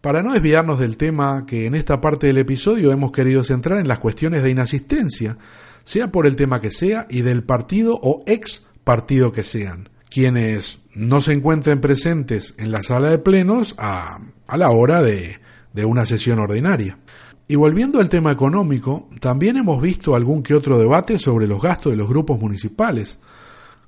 para 0.00 0.22
no 0.22 0.32
desviarnos 0.32 0.78
del 0.78 0.96
tema 0.96 1.46
que 1.46 1.66
en 1.66 1.74
esta 1.74 2.00
parte 2.00 2.28
del 2.28 2.38
episodio 2.38 2.92
hemos 2.92 3.10
querido 3.10 3.42
centrar 3.42 3.80
en 3.80 3.88
las 3.88 3.98
cuestiones 3.98 4.42
de 4.44 4.50
inasistencia, 4.50 5.36
sea 5.82 6.12
por 6.12 6.26
el 6.26 6.36
tema 6.36 6.60
que 6.60 6.70
sea 6.70 7.06
y 7.10 7.22
del 7.22 7.42
partido 7.42 7.98
o 8.00 8.22
ex 8.26 8.62
partido 8.84 9.32
que 9.32 9.42
sean, 9.42 9.88
quienes 10.08 10.78
no 10.94 11.20
se 11.20 11.32
encuentren 11.32 11.80
presentes 11.80 12.54
en 12.56 12.70
la 12.70 12.82
sala 12.82 13.10
de 13.10 13.18
plenos 13.18 13.74
a, 13.78 14.20
a 14.46 14.56
la 14.56 14.70
hora 14.70 15.02
de, 15.02 15.40
de 15.72 15.84
una 15.84 16.04
sesión 16.04 16.38
ordinaria. 16.38 16.98
Y 17.48 17.54
volviendo 17.54 18.00
al 18.00 18.08
tema 18.08 18.32
económico, 18.32 19.08
también 19.20 19.56
hemos 19.56 19.80
visto 19.80 20.16
algún 20.16 20.42
que 20.42 20.54
otro 20.54 20.78
debate 20.78 21.18
sobre 21.18 21.46
los 21.46 21.62
gastos 21.62 21.92
de 21.92 21.96
los 21.96 22.08
grupos 22.08 22.40
municipales, 22.40 23.20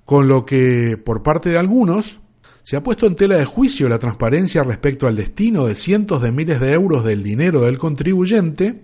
con 0.05 0.29
lo 0.29 0.47
que, 0.47 0.97
por 0.97 1.23
parte 1.23 1.51
de 1.51 1.59
algunos, 1.59 2.21
se 2.62 2.77
ha 2.77 2.83
puesto 2.83 3.07
en 3.07 3.16
tela 3.16 3.37
de 3.37 3.44
juicio 3.44 3.88
la 3.88 3.99
transparencia 3.99 4.62
respecto 4.62 5.09
al 5.09 5.16
destino 5.16 5.66
de 5.66 5.75
cientos 5.75 6.23
de 6.23 6.31
miles 6.31 6.61
de 6.61 6.73
euros 6.73 7.05
del 7.05 7.23
dinero 7.23 7.62
del 7.62 7.79
contribuyente 7.79 8.83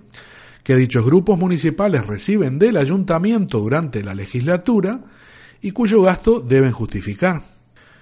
que 0.65 0.75
dichos 0.75 1.05
grupos 1.05 1.39
municipales 1.39 2.07
reciben 2.07 2.59
del 2.59 2.79
ayuntamiento 2.79 3.61
durante 3.61 4.03
la 4.03 4.15
legislatura 4.15 5.05
y 5.61 5.71
cuyo 5.71 6.03
gasto 6.03 6.41
deben 6.41 6.73
justificar. 6.73 7.43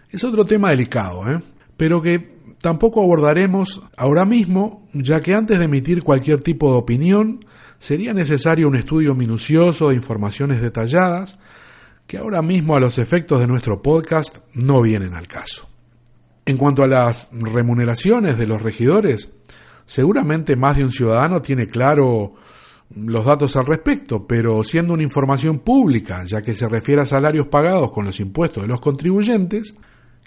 Es 0.09 0.25
otro 0.25 0.45
tema 0.45 0.71
delicado, 0.71 1.31
¿eh? 1.31 1.41
Pero 1.83 2.01
que 2.01 2.21
tampoco 2.61 3.03
abordaremos 3.03 3.83
ahora 3.97 4.25
mismo, 4.25 4.87
ya 4.93 5.21
que 5.21 5.35
antes 5.35 5.59
de 5.59 5.65
emitir 5.65 6.05
cualquier 6.05 6.39
tipo 6.39 6.71
de 6.71 6.79
opinión 6.79 7.45
sería 7.81 8.15
necesario 8.15 8.69
un 8.69 8.77
estudio 8.77 9.17
minucioso 9.17 9.89
de 9.89 9.97
informaciones 9.97 10.63
detalladas 10.63 11.41
que 12.07 12.19
ahora 12.19 12.41
mismo 12.41 12.77
a 12.77 12.81
los 12.81 12.99
efectos 12.99 13.41
de 13.41 13.49
nuestro 13.49 13.83
podcast 13.83 14.39
no 14.55 14.81
vienen 14.81 15.15
al 15.15 15.27
caso. 15.27 15.69
En 16.47 16.57
cuanto 16.57 16.85
a 16.85 16.87
las 16.87 17.31
remuneraciones 17.33 18.39
de 18.39 18.47
los 18.47 18.63
regidores, 18.63 19.33
seguramente 19.85 20.55
más 20.55 20.77
de 20.77 20.85
un 20.85 20.93
ciudadano 20.93 21.43
tiene 21.43 21.67
claro 21.67 22.35
los 22.95 23.25
datos 23.25 23.57
al 23.57 23.67
respecto, 23.67 24.25
pero 24.29 24.63
siendo 24.63 24.95
una 24.95 25.03
información 25.03 25.59
pública, 25.59 26.23
ya 26.27 26.43
que 26.43 26.55
se 26.55 26.69
refiere 26.69 27.03
a 27.03 27.07
salarios 27.07 27.49
pagados 27.49 27.91
con 27.91 28.05
los 28.05 28.21
impuestos 28.21 28.63
de 28.63 28.69
los 28.69 28.81
contribuyentes, 28.81 29.75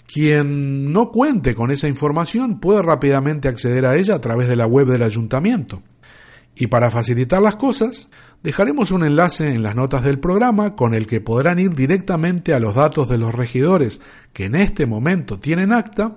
quien 0.06 0.92
no 0.92 1.10
cuente 1.10 1.54
con 1.54 1.70
esa 1.70 1.88
información 1.88 2.60
puede 2.60 2.82
rápidamente 2.82 3.48
acceder 3.48 3.86
a 3.86 3.96
ella 3.96 4.14
a 4.14 4.20
través 4.20 4.48
de 4.48 4.56
la 4.56 4.66
web 4.66 4.86
del 4.86 5.02
ayuntamiento. 5.02 5.82
Y 6.54 6.68
para 6.68 6.90
facilitar 6.90 7.42
las 7.42 7.56
cosas, 7.56 8.08
dejaremos 8.42 8.90
un 8.90 9.04
enlace 9.04 9.52
en 9.52 9.62
las 9.62 9.76
notas 9.76 10.02
del 10.02 10.18
programa 10.18 10.74
con 10.74 10.94
el 10.94 11.06
que 11.06 11.20
podrán 11.20 11.58
ir 11.58 11.74
directamente 11.74 12.54
a 12.54 12.60
los 12.60 12.74
datos 12.74 13.08
de 13.10 13.18
los 13.18 13.34
regidores 13.34 14.00
que 14.32 14.44
en 14.44 14.54
este 14.54 14.86
momento 14.86 15.38
tienen 15.38 15.72
acta 15.72 16.16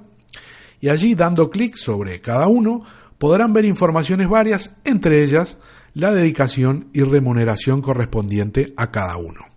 y 0.80 0.88
allí 0.88 1.13
dando 1.13 1.49
clic 1.49 1.75
sobre 1.75 2.21
cada 2.21 2.47
uno 2.47 2.84
podrán 3.17 3.52
ver 3.52 3.65
informaciones 3.65 4.30
varias, 4.30 4.78
entre 4.86 5.23
ellas 5.23 5.58
la 5.93 6.13
dedicación 6.13 6.88
y 6.93 7.02
remuneración 7.02 7.82
correspondiente 7.82 8.73
a 8.78 8.91
cada 8.91 9.17
uno. 9.17 9.49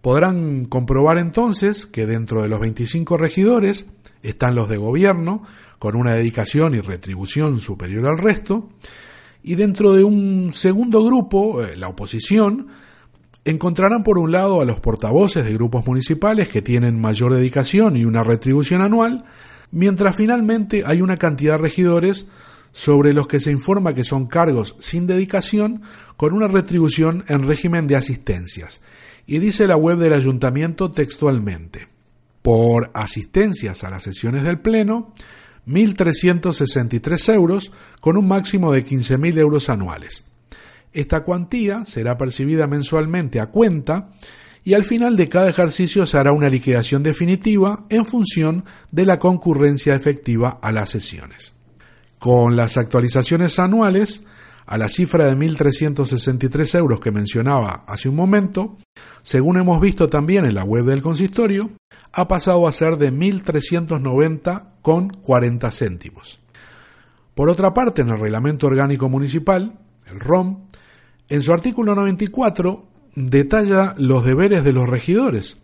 Podrán 0.00 0.64
comprobar 0.64 1.18
entonces 1.18 1.86
que 1.86 2.06
dentro 2.06 2.42
de 2.42 2.48
los 2.48 2.60
25 2.60 3.16
regidores 3.16 3.86
están 4.22 4.54
los 4.54 4.68
de 4.68 4.76
gobierno, 4.76 5.42
con 5.78 5.96
una 5.96 6.14
dedicación 6.14 6.74
y 6.74 6.80
retribución 6.80 7.58
superior 7.58 8.06
al 8.06 8.18
resto, 8.18 8.68
y 9.42 9.54
dentro 9.54 9.92
de 9.92 10.04
un 10.04 10.52
segundo 10.52 11.04
grupo, 11.04 11.62
eh, 11.62 11.76
la 11.76 11.88
oposición, 11.88 12.68
encontrarán 13.44 14.02
por 14.02 14.18
un 14.18 14.32
lado 14.32 14.60
a 14.60 14.64
los 14.64 14.80
portavoces 14.80 15.44
de 15.44 15.54
grupos 15.54 15.86
municipales 15.86 16.48
que 16.48 16.60
tienen 16.60 17.00
mayor 17.00 17.34
dedicación 17.34 17.96
y 17.96 18.04
una 18.04 18.22
retribución 18.22 18.82
anual, 18.82 19.24
mientras 19.70 20.16
finalmente 20.16 20.82
hay 20.86 21.00
una 21.00 21.16
cantidad 21.16 21.52
de 21.52 21.62
regidores 21.62 22.26
sobre 22.72 23.12
los 23.12 23.26
que 23.26 23.40
se 23.40 23.50
informa 23.50 23.94
que 23.94 24.04
son 24.04 24.26
cargos 24.26 24.76
sin 24.78 25.06
dedicación 25.06 25.82
con 26.16 26.32
una 26.32 26.48
retribución 26.48 27.24
en 27.28 27.46
régimen 27.46 27.86
de 27.86 27.96
asistencias. 27.96 28.80
Y 29.26 29.38
dice 29.38 29.66
la 29.66 29.76
web 29.76 29.98
del 29.98 30.12
ayuntamiento 30.12 30.90
textualmente, 30.90 31.88
por 32.42 32.90
asistencias 32.94 33.84
a 33.84 33.90
las 33.90 34.02
sesiones 34.02 34.42
del 34.42 34.60
Pleno, 34.60 35.12
1.363 35.66 37.34
euros 37.34 37.72
con 38.00 38.16
un 38.16 38.26
máximo 38.26 38.72
de 38.72 38.84
15.000 38.84 39.38
euros 39.38 39.68
anuales. 39.68 40.24
Esta 40.92 41.22
cuantía 41.22 41.84
será 41.84 42.16
percibida 42.16 42.66
mensualmente 42.66 43.40
a 43.40 43.46
cuenta 43.46 44.10
y 44.64 44.74
al 44.74 44.84
final 44.84 45.16
de 45.16 45.28
cada 45.28 45.48
ejercicio 45.48 46.06
se 46.06 46.18
hará 46.18 46.32
una 46.32 46.48
liquidación 46.48 47.02
definitiva 47.02 47.84
en 47.88 48.04
función 48.04 48.64
de 48.90 49.06
la 49.06 49.18
concurrencia 49.18 49.94
efectiva 49.94 50.58
a 50.60 50.72
las 50.72 50.90
sesiones. 50.90 51.54
Con 52.20 52.54
las 52.54 52.76
actualizaciones 52.76 53.58
anuales, 53.58 54.22
a 54.66 54.76
la 54.76 54.88
cifra 54.88 55.26
de 55.26 55.36
1.363 55.36 56.78
euros 56.78 57.00
que 57.00 57.10
mencionaba 57.10 57.82
hace 57.88 58.10
un 58.10 58.14
momento, 58.14 58.76
según 59.22 59.56
hemos 59.56 59.80
visto 59.80 60.08
también 60.08 60.44
en 60.44 60.54
la 60.54 60.62
web 60.62 60.84
del 60.84 61.00
consistorio, 61.00 61.70
ha 62.12 62.28
pasado 62.28 62.68
a 62.68 62.72
ser 62.72 62.98
de 62.98 63.10
1.390 63.10 64.74
con 64.82 65.08
40 65.08 65.70
céntimos. 65.70 66.40
Por 67.34 67.48
otra 67.48 67.72
parte, 67.72 68.02
en 68.02 68.10
el 68.10 68.20
Reglamento 68.20 68.66
Orgánico 68.66 69.08
Municipal, 69.08 69.78
el 70.06 70.20
ROM, 70.20 70.66
en 71.30 71.40
su 71.40 71.54
artículo 71.54 71.94
94 71.94 72.86
detalla 73.14 73.94
los 73.96 74.26
deberes 74.26 74.62
de 74.62 74.72
los 74.74 74.86
regidores, 74.86 75.56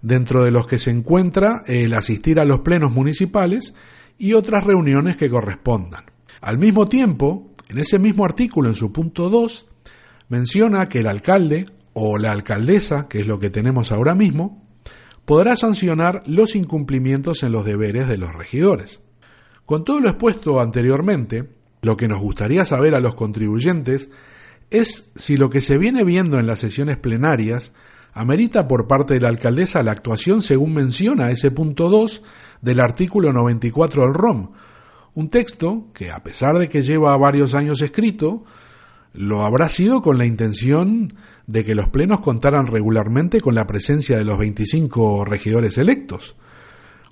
dentro 0.00 0.44
de 0.44 0.52
los 0.52 0.68
que 0.68 0.78
se 0.78 0.92
encuentra 0.92 1.62
el 1.66 1.92
asistir 1.92 2.38
a 2.38 2.44
los 2.44 2.60
plenos 2.60 2.92
municipales 2.92 3.74
y 4.18 4.32
otras 4.34 4.64
reuniones 4.64 5.16
que 5.16 5.30
correspondan. 5.30 6.04
Al 6.40 6.58
mismo 6.58 6.86
tiempo, 6.86 7.52
en 7.68 7.78
ese 7.78 7.98
mismo 7.98 8.24
artículo, 8.24 8.68
en 8.68 8.74
su 8.74 8.92
punto 8.92 9.30
2, 9.30 9.66
menciona 10.28 10.88
que 10.88 11.00
el 11.00 11.06
alcalde 11.06 11.66
o 11.92 12.18
la 12.18 12.32
alcaldesa, 12.32 13.08
que 13.08 13.20
es 13.20 13.26
lo 13.26 13.38
que 13.38 13.50
tenemos 13.50 13.92
ahora 13.92 14.14
mismo, 14.14 14.62
podrá 15.24 15.56
sancionar 15.56 16.22
los 16.26 16.56
incumplimientos 16.56 17.42
en 17.42 17.52
los 17.52 17.64
deberes 17.64 18.08
de 18.08 18.18
los 18.18 18.34
regidores. 18.34 19.00
Con 19.66 19.84
todo 19.84 20.00
lo 20.00 20.08
expuesto 20.08 20.60
anteriormente, 20.60 21.50
lo 21.82 21.96
que 21.96 22.08
nos 22.08 22.20
gustaría 22.20 22.64
saber 22.64 22.94
a 22.94 23.00
los 23.00 23.14
contribuyentes 23.14 24.10
es 24.70 25.10
si 25.14 25.36
lo 25.36 25.50
que 25.50 25.60
se 25.60 25.78
viene 25.78 26.04
viendo 26.04 26.38
en 26.38 26.46
las 26.46 26.60
sesiones 26.60 26.96
plenarias 26.96 27.72
amerita 28.12 28.66
por 28.68 28.86
parte 28.86 29.14
de 29.14 29.20
la 29.20 29.28
alcaldesa 29.28 29.82
la 29.82 29.92
actuación 29.92 30.42
según 30.42 30.74
menciona 30.74 31.30
ese 31.30 31.50
punto 31.50 31.88
2 31.88 32.22
del 32.62 32.80
artículo 32.80 33.32
94 33.32 34.02
del 34.02 34.14
ROM, 34.14 34.50
un 35.14 35.30
texto 35.30 35.86
que 35.94 36.10
a 36.10 36.22
pesar 36.22 36.58
de 36.58 36.68
que 36.68 36.82
lleva 36.82 37.16
varios 37.16 37.54
años 37.54 37.82
escrito, 37.82 38.44
lo 39.12 39.44
habrá 39.44 39.68
sido 39.68 40.02
con 40.02 40.18
la 40.18 40.26
intención 40.26 41.14
de 41.46 41.64
que 41.64 41.74
los 41.74 41.88
plenos 41.88 42.20
contaran 42.20 42.66
regularmente 42.66 43.40
con 43.40 43.54
la 43.54 43.66
presencia 43.66 44.18
de 44.18 44.24
los 44.24 44.38
25 44.38 45.24
regidores 45.24 45.78
electos, 45.78 46.36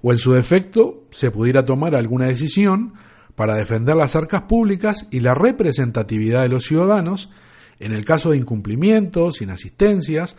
o 0.02 0.12
en 0.12 0.18
su 0.18 0.32
defecto 0.32 1.04
se 1.10 1.30
pudiera 1.30 1.64
tomar 1.64 1.94
alguna 1.94 2.26
decisión 2.26 2.94
para 3.34 3.56
defender 3.56 3.96
las 3.96 4.14
arcas 4.14 4.42
públicas 4.42 5.06
y 5.10 5.20
la 5.20 5.34
representatividad 5.34 6.42
de 6.42 6.48
los 6.48 6.64
ciudadanos 6.64 7.30
en 7.78 7.92
el 7.92 8.04
caso 8.04 8.30
de 8.30 8.38
incumplimientos, 8.38 9.42
inasistencias 9.42 10.36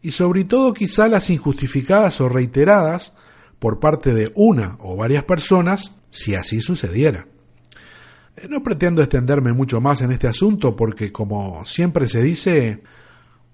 y 0.00 0.12
sobre 0.12 0.44
todo 0.44 0.74
quizá 0.74 1.08
las 1.08 1.30
injustificadas 1.30 2.20
o 2.20 2.28
reiteradas 2.28 3.14
por 3.62 3.78
parte 3.78 4.12
de 4.12 4.32
una 4.34 4.76
o 4.80 4.96
varias 4.96 5.22
personas 5.22 5.94
si 6.10 6.34
así 6.34 6.60
sucediera. 6.60 7.28
Eh, 8.34 8.48
no 8.50 8.60
pretendo 8.60 9.02
extenderme 9.02 9.52
mucho 9.52 9.80
más 9.80 10.02
en 10.02 10.10
este 10.10 10.26
asunto 10.26 10.74
porque, 10.74 11.12
como 11.12 11.64
siempre 11.64 12.08
se 12.08 12.20
dice, 12.20 12.82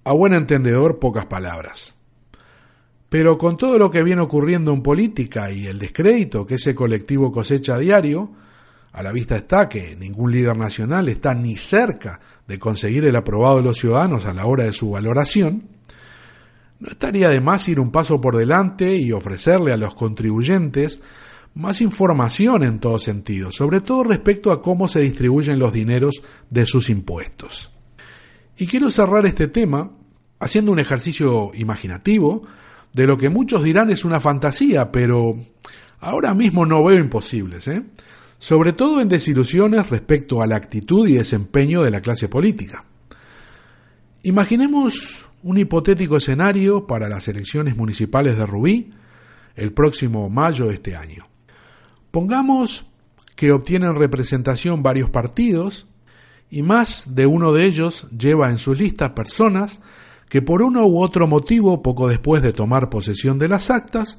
a 0.04 0.12
buen 0.14 0.32
entendedor 0.32 0.98
pocas 0.98 1.26
palabras. 1.26 1.94
Pero 3.10 3.36
con 3.36 3.58
todo 3.58 3.78
lo 3.78 3.90
que 3.90 4.02
viene 4.02 4.22
ocurriendo 4.22 4.72
en 4.72 4.80
política 4.80 5.50
y 5.50 5.66
el 5.66 5.78
descrédito 5.78 6.46
que 6.46 6.54
ese 6.54 6.74
colectivo 6.74 7.30
cosecha 7.30 7.74
a 7.74 7.78
diario, 7.78 8.30
a 8.92 9.02
la 9.02 9.12
vista 9.12 9.36
está 9.36 9.68
que 9.68 9.94
ningún 9.94 10.32
líder 10.32 10.56
nacional 10.56 11.10
está 11.10 11.34
ni 11.34 11.54
cerca 11.56 12.18
de 12.46 12.58
conseguir 12.58 13.04
el 13.04 13.14
aprobado 13.14 13.58
de 13.58 13.64
los 13.64 13.76
ciudadanos 13.76 14.24
a 14.24 14.32
la 14.32 14.46
hora 14.46 14.64
de 14.64 14.72
su 14.72 14.88
valoración, 14.88 15.68
no 16.80 16.88
estaría 16.88 17.28
de 17.28 17.40
más 17.40 17.68
ir 17.68 17.80
un 17.80 17.90
paso 17.90 18.20
por 18.20 18.36
delante 18.36 18.96
y 18.96 19.12
ofrecerle 19.12 19.72
a 19.72 19.76
los 19.76 19.94
contribuyentes 19.94 21.00
más 21.54 21.80
información 21.80 22.62
en 22.62 22.78
todo 22.78 22.98
sentido, 22.98 23.50
sobre 23.50 23.80
todo 23.80 24.04
respecto 24.04 24.52
a 24.52 24.62
cómo 24.62 24.86
se 24.86 25.00
distribuyen 25.00 25.58
los 25.58 25.72
dineros 25.72 26.22
de 26.50 26.66
sus 26.66 26.88
impuestos. 26.88 27.72
Y 28.56 28.66
quiero 28.66 28.90
cerrar 28.90 29.26
este 29.26 29.48
tema 29.48 29.90
haciendo 30.38 30.70
un 30.70 30.78
ejercicio 30.78 31.50
imaginativo 31.54 32.42
de 32.92 33.06
lo 33.06 33.18
que 33.18 33.28
muchos 33.28 33.62
dirán 33.62 33.90
es 33.90 34.04
una 34.04 34.20
fantasía, 34.20 34.92
pero 34.92 35.36
ahora 36.00 36.32
mismo 36.34 36.64
no 36.64 36.84
veo 36.84 36.98
imposibles. 36.98 37.66
¿eh? 37.68 37.82
sobre 38.38 38.72
todo 38.72 39.00
en 39.00 39.08
desilusiones 39.08 39.90
respecto 39.90 40.40
a 40.42 40.46
la 40.46 40.56
actitud 40.56 41.08
y 41.08 41.14
desempeño 41.14 41.82
de 41.82 41.90
la 41.90 42.00
clase 42.00 42.28
política. 42.28 42.84
Imaginemos 44.22 45.27
un 45.42 45.58
hipotético 45.58 46.16
escenario 46.16 46.86
para 46.86 47.08
las 47.08 47.28
elecciones 47.28 47.76
municipales 47.76 48.36
de 48.36 48.46
Rubí 48.46 48.90
el 49.54 49.72
próximo 49.72 50.30
mayo 50.30 50.66
de 50.66 50.74
este 50.74 50.96
año. 50.96 51.28
Pongamos 52.10 52.86
que 53.34 53.52
obtienen 53.52 53.96
representación 53.96 54.82
varios 54.82 55.10
partidos 55.10 55.86
y 56.50 56.62
más 56.62 57.14
de 57.14 57.26
uno 57.26 57.52
de 57.52 57.66
ellos 57.66 58.06
lleva 58.16 58.50
en 58.50 58.58
sus 58.58 58.78
listas 58.78 59.10
personas 59.10 59.80
que 60.28 60.42
por 60.42 60.62
uno 60.62 60.86
u 60.86 61.00
otro 61.00 61.26
motivo, 61.26 61.82
poco 61.82 62.08
después 62.08 62.42
de 62.42 62.52
tomar 62.52 62.90
posesión 62.90 63.38
de 63.38 63.48
las 63.48 63.70
actas, 63.70 64.18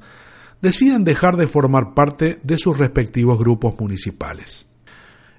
deciden 0.60 1.04
dejar 1.04 1.36
de 1.36 1.46
formar 1.46 1.94
parte 1.94 2.40
de 2.42 2.58
sus 2.58 2.76
respectivos 2.76 3.38
grupos 3.38 3.74
municipales. 3.78 4.66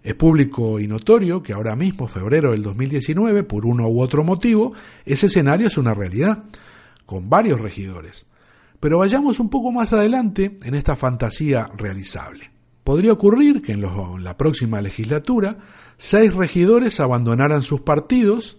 Es 0.04 0.16
público 0.16 0.80
y 0.80 0.88
notorio 0.88 1.44
que 1.44 1.54
ahora 1.54 1.76
mismo, 1.76 2.08
febrero 2.08 2.52
del 2.52 2.64
2019, 2.64 3.44
por 3.44 3.66
uno 3.66 3.88
u 3.88 4.02
otro 4.02 4.24
motivo, 4.24 4.74
ese 5.06 5.28
escenario 5.28 5.68
es 5.68 5.78
una 5.78 5.94
realidad, 5.94 6.44
con 7.06 7.30
varios 7.30 7.62
regidores. 7.62 8.26
Pero 8.80 8.98
vayamos 8.98 9.40
un 9.40 9.50
poco 9.50 9.72
más 9.72 9.94
adelante 9.94 10.56
en 10.64 10.74
esta 10.74 10.96
fantasía 10.96 11.70
realizable. 11.78 12.50
Podría 12.84 13.14
ocurrir 13.14 13.62
que 13.62 13.74
en, 13.74 13.82
la 14.24 14.38
próxima 14.38 14.82
legislatura 14.82 15.58
seis 15.98 16.34
regidores 16.34 17.00
abandonaran 17.00 17.62
sus 17.62 17.82
partidos, 17.82 18.58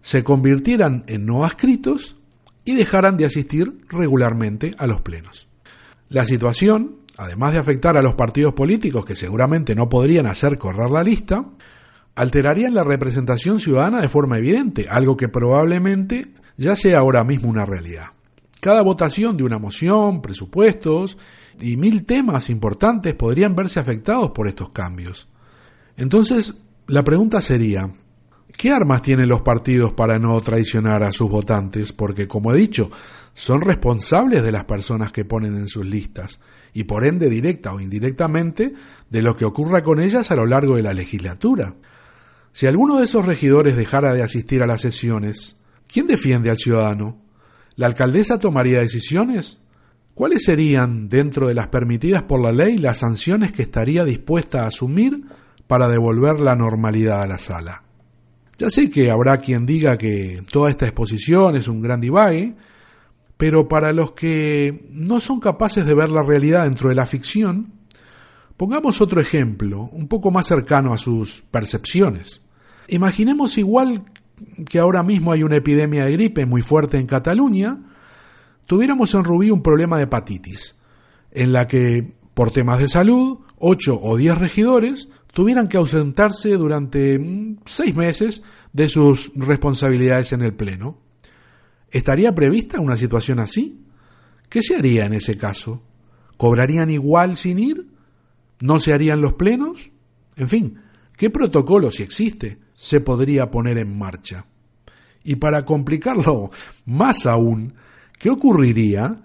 se 0.00 0.22
convirtieran 0.22 1.04
en 1.08 1.26
no 1.26 1.44
adscritos 1.44 2.16
y 2.64 2.74
dejaran 2.74 3.16
de 3.16 3.24
asistir 3.24 3.80
regularmente 3.88 4.70
a 4.78 4.86
los 4.86 5.00
plenos. 5.00 5.48
La 6.08 6.24
situación, 6.24 6.96
además 7.20 7.52
de 7.52 7.58
afectar 7.58 7.98
a 7.98 8.02
los 8.02 8.14
partidos 8.14 8.54
políticos 8.54 9.04
que 9.04 9.14
seguramente 9.14 9.74
no 9.74 9.90
podrían 9.90 10.24
hacer 10.24 10.56
correr 10.56 10.88
la 10.88 11.02
lista, 11.02 11.44
alteraría 12.14 12.70
la 12.70 12.82
representación 12.82 13.60
ciudadana 13.60 14.00
de 14.00 14.08
forma 14.08 14.38
evidente, 14.38 14.86
algo 14.88 15.18
que 15.18 15.28
probablemente 15.28 16.32
ya 16.56 16.74
sea 16.76 17.00
ahora 17.00 17.22
mismo 17.22 17.50
una 17.50 17.66
realidad. 17.66 18.06
Cada 18.60 18.80
votación 18.80 19.36
de 19.36 19.44
una 19.44 19.58
moción, 19.58 20.22
presupuestos 20.22 21.18
y 21.60 21.76
mil 21.76 22.06
temas 22.06 22.48
importantes 22.48 23.14
podrían 23.14 23.54
verse 23.54 23.80
afectados 23.80 24.30
por 24.30 24.48
estos 24.48 24.70
cambios. 24.70 25.28
Entonces, 25.98 26.54
la 26.86 27.04
pregunta 27.04 27.42
sería, 27.42 27.90
¿qué 28.56 28.70
armas 28.70 29.02
tienen 29.02 29.28
los 29.28 29.42
partidos 29.42 29.92
para 29.92 30.18
no 30.18 30.40
traicionar 30.40 31.02
a 31.02 31.12
sus 31.12 31.30
votantes? 31.30 31.92
Porque, 31.92 32.28
como 32.28 32.52
he 32.52 32.56
dicho, 32.56 32.90
son 33.34 33.60
responsables 33.60 34.42
de 34.42 34.52
las 34.52 34.64
personas 34.64 35.12
que 35.12 35.24
ponen 35.24 35.56
en 35.56 35.68
sus 35.68 35.86
listas 35.86 36.40
y 36.72 36.84
por 36.84 37.04
ende 37.04 37.28
directa 37.28 37.72
o 37.72 37.80
indirectamente 37.80 38.74
de 39.08 39.22
lo 39.22 39.36
que 39.36 39.44
ocurra 39.44 39.82
con 39.82 40.00
ellas 40.00 40.30
a 40.30 40.36
lo 40.36 40.46
largo 40.46 40.76
de 40.76 40.82
la 40.82 40.92
legislatura. 40.92 41.74
Si 42.52 42.66
alguno 42.66 42.98
de 42.98 43.04
esos 43.04 43.24
regidores 43.24 43.76
dejara 43.76 44.12
de 44.12 44.22
asistir 44.22 44.62
a 44.62 44.66
las 44.66 44.80
sesiones, 44.80 45.56
¿quién 45.86 46.06
defiende 46.06 46.50
al 46.50 46.58
ciudadano? 46.58 47.22
¿La 47.76 47.86
alcaldesa 47.86 48.38
tomaría 48.38 48.80
decisiones? 48.80 49.60
¿Cuáles 50.14 50.44
serían, 50.44 51.08
dentro 51.08 51.48
de 51.48 51.54
las 51.54 51.68
permitidas 51.68 52.24
por 52.24 52.40
la 52.40 52.52
ley, 52.52 52.76
las 52.76 52.98
sanciones 52.98 53.52
que 53.52 53.62
estaría 53.62 54.04
dispuesta 54.04 54.64
a 54.64 54.66
asumir 54.66 55.24
para 55.66 55.88
devolver 55.88 56.40
la 56.40 56.56
normalidad 56.56 57.22
a 57.22 57.26
la 57.26 57.38
sala? 57.38 57.84
Ya 58.60 58.68
sé 58.68 58.90
que 58.90 59.10
habrá 59.10 59.38
quien 59.38 59.64
diga 59.64 59.96
que 59.96 60.42
toda 60.52 60.68
esta 60.68 60.84
exposición 60.84 61.56
es 61.56 61.66
un 61.66 61.80
gran 61.80 61.98
divague, 61.98 62.56
pero 63.38 63.68
para 63.68 63.90
los 63.90 64.12
que 64.12 64.86
no 64.90 65.18
son 65.18 65.40
capaces 65.40 65.86
de 65.86 65.94
ver 65.94 66.10
la 66.10 66.22
realidad 66.22 66.64
dentro 66.64 66.90
de 66.90 66.94
la 66.94 67.06
ficción, 67.06 67.72
pongamos 68.58 69.00
otro 69.00 69.18
ejemplo, 69.18 69.88
un 69.92 70.08
poco 70.08 70.30
más 70.30 70.46
cercano 70.46 70.92
a 70.92 70.98
sus 70.98 71.40
percepciones. 71.50 72.42
Imaginemos 72.88 73.56
igual 73.56 74.04
que 74.68 74.78
ahora 74.78 75.02
mismo 75.02 75.32
hay 75.32 75.42
una 75.42 75.56
epidemia 75.56 76.04
de 76.04 76.12
gripe 76.12 76.44
muy 76.44 76.60
fuerte 76.60 76.98
en 76.98 77.06
Cataluña, 77.06 77.78
tuviéramos 78.66 79.14
en 79.14 79.24
Rubí 79.24 79.50
un 79.50 79.62
problema 79.62 79.96
de 79.96 80.02
hepatitis, 80.02 80.76
en 81.30 81.54
la 81.54 81.66
que, 81.66 82.12
por 82.34 82.50
temas 82.50 82.78
de 82.78 82.88
salud, 82.88 83.38
ocho 83.56 83.98
o 84.02 84.18
diez 84.18 84.36
regidores 84.36 85.08
tuvieran 85.32 85.68
que 85.68 85.76
ausentarse 85.76 86.56
durante 86.56 87.18
mm, 87.18 87.60
seis 87.66 87.94
meses 87.94 88.42
de 88.72 88.88
sus 88.88 89.32
responsabilidades 89.34 90.32
en 90.32 90.42
el 90.42 90.54
Pleno. 90.54 90.98
¿Estaría 91.90 92.34
prevista 92.34 92.80
una 92.80 92.96
situación 92.96 93.40
así? 93.40 93.84
¿Qué 94.48 94.62
se 94.62 94.76
haría 94.76 95.04
en 95.04 95.14
ese 95.14 95.36
caso? 95.36 95.82
¿Cobrarían 96.36 96.90
igual 96.90 97.36
sin 97.36 97.58
ir? 97.58 97.86
¿No 98.60 98.78
se 98.78 98.92
harían 98.92 99.20
los 99.20 99.34
plenos? 99.34 99.90
En 100.36 100.48
fin, 100.48 100.80
¿qué 101.16 101.30
protocolo, 101.30 101.90
si 101.90 102.02
existe, 102.02 102.58
se 102.74 103.00
podría 103.00 103.50
poner 103.50 103.78
en 103.78 103.98
marcha? 103.98 104.46
Y 105.24 105.36
para 105.36 105.64
complicarlo 105.64 106.50
más 106.86 107.26
aún, 107.26 107.74
¿qué 108.18 108.30
ocurriría 108.30 109.22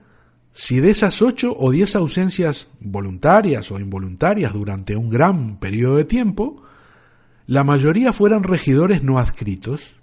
si 0.58 0.80
de 0.80 0.90
esas 0.90 1.22
ocho 1.22 1.54
o 1.60 1.70
diez 1.70 1.98
ausencias 1.98 2.70
voluntarias 2.80 3.74
o 3.74 3.80
involuntarias 3.80 4.54
durante 4.54 4.96
un 4.96 5.10
gran 5.10 5.60
periodo 5.60 5.98
de 5.98 6.06
tiempo, 6.06 6.64
la 7.46 7.66
mayoría 7.66 8.14
fueran 8.14 8.42
regidores 8.42 9.04
no 9.04 9.20
adscritos? 9.20 9.98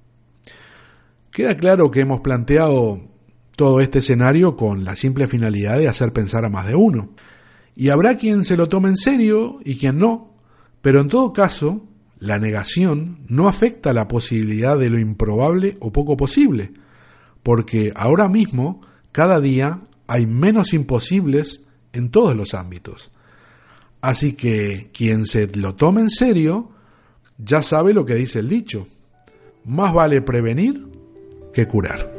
Queda 1.30 1.56
claro 1.56 1.90
que 1.90 2.00
hemos 2.00 2.20
planteado 2.20 3.00
todo 3.56 3.80
este 3.80 4.00
escenario 4.00 4.54
con 4.54 4.84
la 4.84 4.94
simple 4.94 5.26
finalidad 5.26 5.78
de 5.78 5.88
hacer 5.88 6.12
pensar 6.12 6.44
a 6.44 6.50
más 6.50 6.66
de 6.66 6.74
uno. 6.74 7.14
Y 7.74 7.88
habrá 7.88 8.18
quien 8.18 8.44
se 8.44 8.58
lo 8.58 8.68
tome 8.68 8.90
en 8.90 8.96
serio 8.96 9.58
y 9.64 9.76
quien 9.76 9.98
no, 9.98 10.34
pero 10.82 11.00
en 11.00 11.08
todo 11.08 11.32
caso, 11.32 11.88
la 12.18 12.38
negación 12.38 13.20
no 13.26 13.48
afecta 13.48 13.94
la 13.94 14.06
posibilidad 14.06 14.78
de 14.78 14.90
lo 14.90 14.98
improbable 14.98 15.78
o 15.80 15.92
poco 15.92 16.14
posible, 16.14 16.74
porque 17.42 17.90
ahora 17.96 18.28
mismo, 18.28 18.82
cada 19.12 19.40
día, 19.40 19.80
hay 20.06 20.26
menos 20.26 20.72
imposibles 20.72 21.62
en 21.92 22.10
todos 22.10 22.36
los 22.36 22.54
ámbitos. 22.54 23.10
Así 24.00 24.34
que 24.34 24.90
quien 24.92 25.26
se 25.26 25.46
lo 25.56 25.74
tome 25.74 26.00
en 26.00 26.10
serio, 26.10 26.70
ya 27.38 27.62
sabe 27.62 27.94
lo 27.94 28.04
que 28.04 28.14
dice 28.14 28.40
el 28.40 28.48
dicho. 28.48 28.86
Más 29.64 29.94
vale 29.94 30.22
prevenir 30.22 30.86
que 31.52 31.68
curar. 31.68 32.12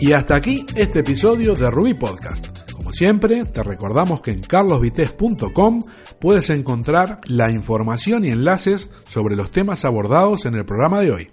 Y 0.00 0.12
hasta 0.12 0.36
aquí 0.36 0.64
este 0.76 1.00
episodio 1.00 1.54
de 1.54 1.70
Ruby 1.70 1.94
Podcast. 1.94 2.57
Siempre, 2.98 3.44
te 3.44 3.62
recordamos 3.62 4.20
que 4.22 4.32
en 4.32 4.40
carlosvites.com 4.40 5.82
puedes 6.18 6.50
encontrar 6.50 7.20
la 7.28 7.48
información 7.48 8.24
y 8.24 8.30
enlaces 8.30 8.90
sobre 9.08 9.36
los 9.36 9.52
temas 9.52 9.84
abordados 9.84 10.46
en 10.46 10.56
el 10.56 10.64
programa 10.64 10.98
de 10.98 11.12
hoy. 11.12 11.30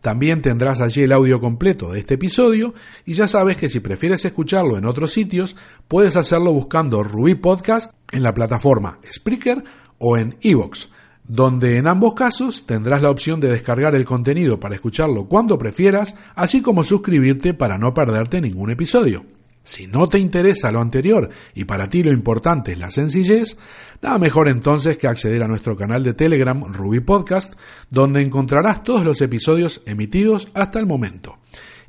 También 0.00 0.40
tendrás 0.40 0.80
allí 0.80 1.02
el 1.02 1.10
audio 1.10 1.40
completo 1.40 1.90
de 1.90 1.98
este 1.98 2.14
episodio 2.14 2.74
y 3.04 3.14
ya 3.14 3.26
sabes 3.26 3.56
que 3.56 3.68
si 3.68 3.80
prefieres 3.80 4.24
escucharlo 4.24 4.78
en 4.78 4.86
otros 4.86 5.12
sitios, 5.12 5.56
puedes 5.88 6.14
hacerlo 6.14 6.52
buscando 6.52 7.02
Ruby 7.02 7.34
Podcast 7.34 7.92
en 8.12 8.22
la 8.22 8.32
plataforma 8.32 8.98
Spreaker 9.12 9.64
o 9.98 10.16
en 10.16 10.36
Evox 10.42 10.90
donde 11.24 11.78
en 11.78 11.88
ambos 11.88 12.14
casos 12.14 12.66
tendrás 12.66 13.02
la 13.02 13.10
opción 13.10 13.40
de 13.40 13.50
descargar 13.50 13.96
el 13.96 14.04
contenido 14.04 14.60
para 14.60 14.76
escucharlo 14.76 15.24
cuando 15.24 15.58
prefieras, 15.58 16.14
así 16.36 16.62
como 16.62 16.84
suscribirte 16.84 17.52
para 17.52 17.78
no 17.78 17.94
perderte 17.94 18.40
ningún 18.40 18.70
episodio. 18.70 19.24
Si 19.64 19.86
no 19.86 20.06
te 20.08 20.18
interesa 20.18 20.70
lo 20.70 20.80
anterior 20.80 21.30
y 21.54 21.64
para 21.64 21.88
ti 21.88 22.02
lo 22.02 22.12
importante 22.12 22.72
es 22.72 22.78
la 22.78 22.90
sencillez, 22.90 23.56
nada 24.02 24.18
mejor 24.18 24.48
entonces 24.48 24.98
que 24.98 25.08
acceder 25.08 25.42
a 25.42 25.48
nuestro 25.48 25.74
canal 25.74 26.04
de 26.04 26.12
Telegram 26.12 26.62
Ruby 26.70 27.00
Podcast, 27.00 27.54
donde 27.90 28.20
encontrarás 28.20 28.84
todos 28.84 29.04
los 29.04 29.22
episodios 29.22 29.80
emitidos 29.86 30.48
hasta 30.52 30.78
el 30.78 30.86
momento. 30.86 31.38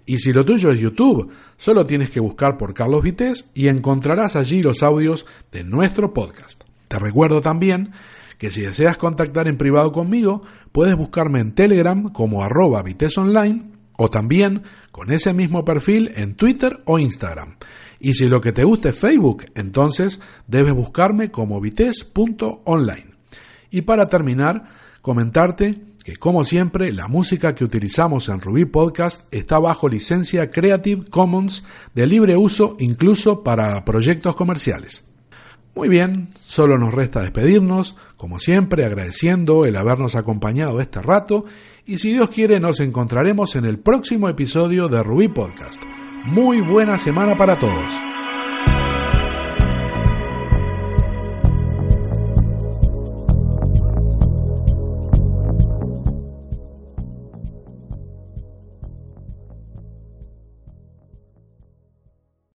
Y 0.05 0.19
si 0.19 0.31
lo 0.31 0.45
tuyo 0.45 0.71
es 0.71 0.79
YouTube, 0.79 1.31
solo 1.57 1.85
tienes 1.85 2.09
que 2.09 2.21
buscar 2.21 2.57
por 2.57 2.73
Carlos 2.73 3.03
Vites 3.03 3.47
y 3.53 3.67
encontrarás 3.67 4.37
allí 4.37 4.63
los 4.63 4.81
audios 4.81 5.25
de 5.51 5.65
nuestro 5.65 6.13
podcast. 6.13 6.63
Te 6.87 6.97
recuerdo 6.97 7.41
también 7.41 7.91
que 8.37 8.51
si 8.51 8.61
deseas 8.61 8.97
contactar 8.97 9.49
en 9.49 9.57
privado 9.57 9.91
conmigo, 9.91 10.43
puedes 10.71 10.95
buscarme 10.95 11.41
en 11.41 11.53
Telegram 11.53 12.09
como 12.13 12.41
arroba 12.41 12.83
Online 13.17 13.74
o 13.97 14.09
también 14.09 14.63
con 14.91 15.11
ese 15.11 15.33
mismo 15.33 15.65
perfil 15.65 16.11
en 16.15 16.35
Twitter 16.35 16.81
o 16.85 16.99
Instagram. 16.99 17.57
Y 17.99 18.13
si 18.13 18.27
lo 18.27 18.41
que 18.41 18.51
te 18.51 18.63
gusta 18.63 18.89
es 18.89 18.99
Facebook, 18.99 19.45
entonces 19.55 20.19
debes 20.47 20.73
buscarme 20.73 21.31
como 21.31 21.59
vites.online. 21.59 23.15
Y 23.71 23.81
para 23.81 24.07
terminar, 24.07 24.65
comentarte 25.01 25.75
que 26.03 26.17
como 26.17 26.43
siempre 26.43 26.93
la 26.93 27.07
música 27.07 27.55
que 27.55 27.63
utilizamos 27.63 28.29
en 28.29 28.39
Ruby 28.39 28.65
Podcast 28.65 29.23
está 29.31 29.57
bajo 29.57 29.89
licencia 29.89 30.51
Creative 30.51 31.05
Commons 31.09 31.63
de 31.95 32.05
libre 32.05 32.37
uso 32.37 32.75
incluso 32.79 33.43
para 33.43 33.83
proyectos 33.85 34.35
comerciales. 34.35 35.03
Muy 35.75 35.89
bien, 35.89 36.29
solo 36.45 36.77
nos 36.77 36.93
resta 36.93 37.21
despedirnos, 37.21 37.97
como 38.15 38.39
siempre 38.39 38.85
agradeciendo 38.85 39.65
el 39.65 39.75
habernos 39.75 40.15
acompañado 40.15 40.79
este 40.79 41.01
rato 41.01 41.43
y 41.85 41.97
si 41.97 42.13
Dios 42.13 42.29
quiere 42.29 42.61
nos 42.61 42.79
encontraremos 42.79 43.57
en 43.57 43.65
el 43.65 43.77
próximo 43.77 44.29
episodio 44.29 44.87
de 44.87 45.03
Rubí 45.03 45.27
Podcast. 45.27 45.83
Muy 46.23 46.61
buena 46.61 46.97
semana 46.97 47.35
para 47.37 47.59
todos. 47.59 47.93